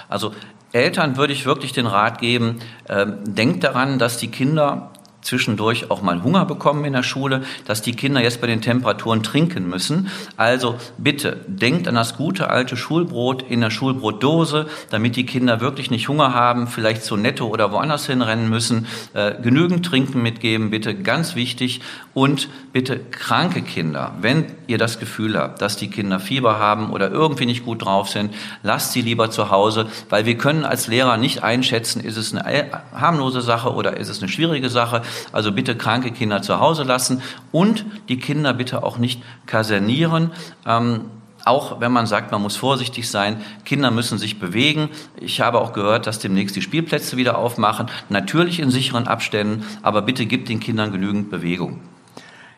Also 0.09 0.33
Eltern 0.73 1.17
würde 1.17 1.33
ich 1.33 1.45
wirklich 1.45 1.73
den 1.73 1.87
Rat 1.87 2.19
geben, 2.19 2.59
äh, 2.87 3.05
denkt 3.23 3.63
daran, 3.63 3.99
dass 3.99 4.17
die 4.17 4.29
Kinder 4.29 4.90
zwischendurch 5.21 5.91
auch 5.91 6.01
mal 6.01 6.23
Hunger 6.23 6.45
bekommen 6.45 6.85
in 6.85 6.93
der 6.93 7.03
Schule, 7.03 7.43
dass 7.65 7.81
die 7.81 7.95
Kinder 7.95 8.21
jetzt 8.21 8.41
bei 8.41 8.47
den 8.47 8.61
Temperaturen 8.61 9.23
trinken 9.23 9.69
müssen. 9.69 10.09
Also 10.37 10.75
bitte 10.97 11.37
denkt 11.47 11.87
an 11.87 11.95
das 11.95 12.17
gute 12.17 12.49
alte 12.49 12.77
Schulbrot 12.77 13.43
in 13.43 13.61
der 13.61 13.69
Schulbrotdose, 13.69 14.67
damit 14.89 15.15
die 15.15 15.25
Kinder 15.25 15.61
wirklich 15.61 15.91
nicht 15.91 16.07
Hunger 16.07 16.33
haben, 16.33 16.67
vielleicht 16.67 17.03
zu 17.03 17.17
Netto 17.17 17.47
oder 17.47 17.71
woanders 17.71 18.05
hinrennen 18.07 18.49
müssen. 18.49 18.87
Äh, 19.13 19.41
genügend 19.41 19.85
Trinken 19.85 20.21
mitgeben, 20.21 20.69
bitte 20.69 20.95
ganz 20.95 21.35
wichtig. 21.35 21.81
Und 22.13 22.49
bitte 22.73 22.99
kranke 22.99 23.61
Kinder, 23.61 24.15
wenn 24.19 24.45
ihr 24.67 24.77
das 24.77 24.99
Gefühl 24.99 25.37
habt, 25.37 25.61
dass 25.61 25.77
die 25.77 25.89
Kinder 25.89 26.19
Fieber 26.19 26.59
haben 26.59 26.91
oder 26.91 27.09
irgendwie 27.09 27.45
nicht 27.45 27.63
gut 27.63 27.85
drauf 27.85 28.09
sind, 28.09 28.33
lasst 28.63 28.91
sie 28.91 29.01
lieber 29.01 29.31
zu 29.31 29.49
Hause, 29.49 29.87
weil 30.09 30.25
wir 30.25 30.37
können 30.37 30.65
als 30.65 30.87
Lehrer 30.87 31.17
nicht 31.17 31.43
einschätzen, 31.43 32.03
ist 32.03 32.17
es 32.17 32.33
eine 32.33 32.81
harmlose 32.93 33.41
Sache 33.41 33.73
oder 33.73 33.97
ist 33.97 34.09
es 34.09 34.19
eine 34.19 34.29
schwierige 34.29 34.69
Sache. 34.69 35.03
Also 35.31 35.51
bitte 35.51 35.75
kranke 35.75 36.11
Kinder 36.11 36.41
zu 36.41 36.59
Hause 36.59 36.83
lassen 36.83 37.21
und 37.51 37.85
die 38.09 38.17
Kinder 38.17 38.53
bitte 38.53 38.83
auch 38.83 38.97
nicht 38.97 39.21
kasernieren. 39.45 40.31
Ähm, 40.65 41.01
auch 41.45 41.81
wenn 41.81 41.91
man 41.91 42.05
sagt, 42.05 42.31
man 42.31 42.41
muss 42.41 42.55
vorsichtig 42.55 43.09
sein, 43.09 43.41
Kinder 43.65 43.91
müssen 43.91 44.17
sich 44.17 44.39
bewegen. 44.39 44.89
Ich 45.19 45.41
habe 45.41 45.59
auch 45.59 45.73
gehört, 45.73 46.07
dass 46.07 46.19
demnächst 46.19 46.55
die 46.55 46.61
Spielplätze 46.61 47.17
wieder 47.17 47.37
aufmachen. 47.37 47.87
Natürlich 48.09 48.59
in 48.59 48.69
sicheren 48.69 49.07
Abständen, 49.07 49.65
aber 49.81 50.01
bitte 50.01 50.25
gibt 50.25 50.49
den 50.49 50.59
Kindern 50.59 50.91
genügend 50.91 51.31
Bewegung. 51.31 51.79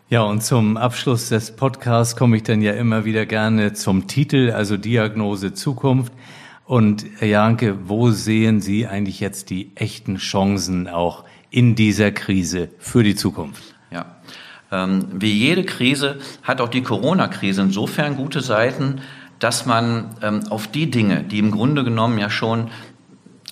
Ja, 0.10 0.22
und 0.22 0.44
zum 0.44 0.78
Abschluss 0.78 1.30
des 1.30 1.56
Podcasts 1.56 2.16
komme 2.16 2.38
ich 2.38 2.44
dann 2.44 2.62
ja 2.62 2.74
immer 2.74 3.06
wieder 3.06 3.26
gerne 3.26 3.74
zum 3.74 4.08
Titel, 4.08 4.52
also 4.52 4.78
Diagnose 4.78 5.54
Zukunft. 5.54 6.14
Und 6.66 7.06
Herr 7.18 7.28
Janke, 7.28 7.78
wo 7.88 8.12
sehen 8.12 8.62
Sie 8.62 8.86
eigentlich 8.86 9.20
jetzt 9.20 9.50
die 9.50 9.72
echten 9.76 10.18
Chancen 10.18 10.88
auch 10.88 11.24
in 11.54 11.76
dieser 11.76 12.12
Krise 12.12 12.70
für 12.80 13.04
die 13.04 13.16
Zukunft? 13.16 13.64
Ja. 13.92 14.18
Ähm, 14.72 15.06
wie 15.14 15.32
jede 15.32 15.64
Krise 15.64 16.18
hat 16.42 16.60
auch 16.60 16.70
die 16.70 16.82
Corona-Krise 16.82 17.62
insofern 17.62 18.18
gute 18.18 18.42
Seiten, 18.42 19.02
dass 19.38 19.68
man 19.68 20.16
ähm, 20.24 20.48
auf 20.50 20.68
die 20.68 20.90
Dinge, 20.90 21.24
die 21.24 21.38
im 21.38 21.52
Grunde 21.52 21.84
genommen 21.84 22.18
ja 22.18 22.32
schon 22.32 22.72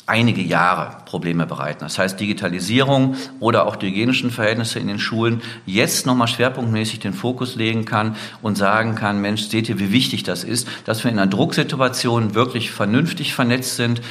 einige 0.08 0.42
Jahre 0.42 0.98
Probleme 1.06 1.46
bereiten. 1.46 1.82
Das 1.82 2.00
heißt 2.00 2.20
Digitalisierung 2.20 3.16
oder 3.40 3.68
auch 3.68 3.76
die 3.76 3.90
hygienischen 3.90 4.32
Verhältnisse 4.32 4.80
in 4.80 4.88
den 4.88 4.98
Schulen 4.98 5.42
jetzt 5.68 6.08
nochmal 6.08 6.28
schwerpunktmäßig 6.28 7.00
den 7.02 7.14
Fokus 7.14 7.56
legen 7.56 7.86
kann 7.86 8.16
und 8.42 8.58
sagen 8.58 8.96
kann, 8.96 9.22
Mensch, 9.22 9.44
seht 9.44 9.70
ihr, 9.70 9.80
wie 9.80 9.92
wichtig 9.92 10.24
das 10.24 10.44
ist, 10.44 10.68
dass 10.86 11.04
wir 11.04 11.12
in 11.12 11.20
einer 11.20 11.30
Drucksituation 11.30 12.34
wirklich 12.34 12.72
vernünftig 12.72 13.36
vernetzt 13.36 13.76
sind, 13.76 14.02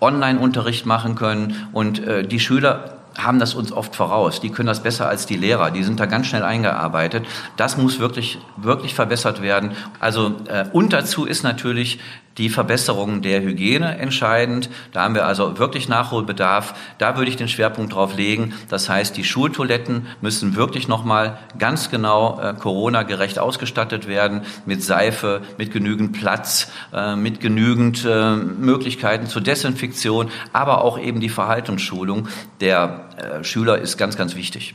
Online-Unterricht 0.00 0.84
machen 0.84 1.14
können 1.14 1.68
und 1.72 2.00
äh, 2.00 2.26
die 2.26 2.40
Schüler 2.40 2.96
haben 3.18 3.38
das 3.38 3.54
uns 3.54 3.72
oft 3.72 3.96
voraus. 3.96 4.40
Die 4.40 4.50
können 4.50 4.66
das 4.66 4.82
besser 4.82 5.08
als 5.08 5.26
die 5.26 5.36
Lehrer. 5.36 5.70
Die 5.70 5.82
sind 5.82 6.00
da 6.00 6.06
ganz 6.06 6.26
schnell 6.26 6.42
eingearbeitet. 6.42 7.26
Das 7.56 7.76
muss 7.76 7.98
wirklich, 7.98 8.38
wirklich 8.56 8.94
verbessert 8.94 9.42
werden. 9.42 9.72
Also, 10.00 10.34
äh, 10.48 10.66
und 10.72 10.92
dazu 10.92 11.24
ist 11.24 11.42
natürlich 11.42 11.98
die 12.38 12.48
Verbesserung 12.48 13.22
der 13.22 13.42
Hygiene 13.42 13.98
entscheidend. 13.98 14.68
Da 14.92 15.02
haben 15.02 15.14
wir 15.14 15.26
also 15.26 15.58
wirklich 15.58 15.88
Nachholbedarf. 15.88 16.74
Da 16.98 17.16
würde 17.16 17.30
ich 17.30 17.36
den 17.36 17.48
Schwerpunkt 17.48 17.94
drauf 17.94 18.16
legen. 18.16 18.52
Das 18.68 18.88
heißt, 18.88 19.16
die 19.16 19.24
Schultoiletten 19.24 20.06
müssen 20.20 20.56
wirklich 20.56 20.88
nochmal 20.88 21.38
ganz 21.58 21.90
genau 21.90 22.40
äh, 22.40 22.54
Corona-gerecht 22.54 23.38
ausgestattet 23.38 24.06
werden. 24.06 24.42
Mit 24.66 24.82
Seife, 24.82 25.42
mit 25.58 25.72
genügend 25.72 26.12
Platz, 26.12 26.70
äh, 26.92 27.16
mit 27.16 27.40
genügend 27.40 28.04
äh, 28.04 28.36
Möglichkeiten 28.36 29.26
zur 29.26 29.42
Desinfektion, 29.42 30.30
aber 30.52 30.84
auch 30.84 30.98
eben 30.98 31.20
die 31.20 31.28
Verhaltensschulung 31.28 32.28
der 32.60 33.06
äh, 33.16 33.44
Schüler 33.44 33.78
ist 33.78 33.96
ganz, 33.96 34.16
ganz 34.16 34.34
wichtig. 34.34 34.74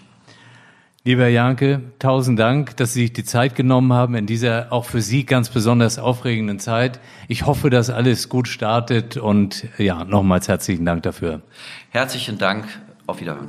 Lieber 1.03 1.27
Janke, 1.29 1.81
tausend 1.97 2.37
Dank, 2.37 2.77
dass 2.77 2.93
Sie 2.93 3.01
sich 3.01 3.13
die 3.13 3.23
Zeit 3.23 3.55
genommen 3.55 3.91
haben 3.91 4.13
in 4.13 4.27
dieser 4.27 4.71
auch 4.71 4.85
für 4.85 5.01
Sie 5.01 5.25
ganz 5.25 5.49
besonders 5.49 5.97
aufregenden 5.97 6.59
Zeit. 6.59 6.99
Ich 7.27 7.47
hoffe, 7.47 7.71
dass 7.71 7.89
alles 7.89 8.29
gut 8.29 8.47
startet 8.47 9.17
und 9.17 9.65
ja, 9.79 10.03
nochmals 10.03 10.47
herzlichen 10.47 10.85
Dank 10.85 11.01
dafür. 11.01 11.41
Herzlichen 11.89 12.37
Dank, 12.37 12.65
auf 13.07 13.19
Wiederhören. 13.19 13.47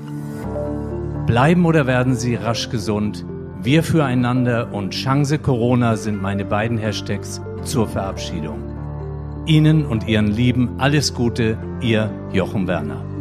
Bleiben 1.27 1.67
oder 1.67 1.87
werden 1.87 2.17
Sie 2.17 2.37
rasch 2.37 2.71
gesund? 2.71 3.27
Wir 3.61 3.83
füreinander 3.83 4.73
und 4.73 4.95
Chance 4.95 5.39
Corona 5.39 5.97
sind 5.97 6.23
meine 6.23 6.47
beiden 6.47 6.79
Hashtags 6.79 7.43
zur 7.65 7.87
Verabschiedung. 7.87 8.63
Ihnen 9.45 9.85
und 9.85 10.09
Ihren 10.09 10.29
Lieben 10.29 10.81
alles 10.81 11.13
Gute, 11.13 11.59
Ihr 11.83 12.11
Jochen 12.33 12.67
Werner. 12.67 13.12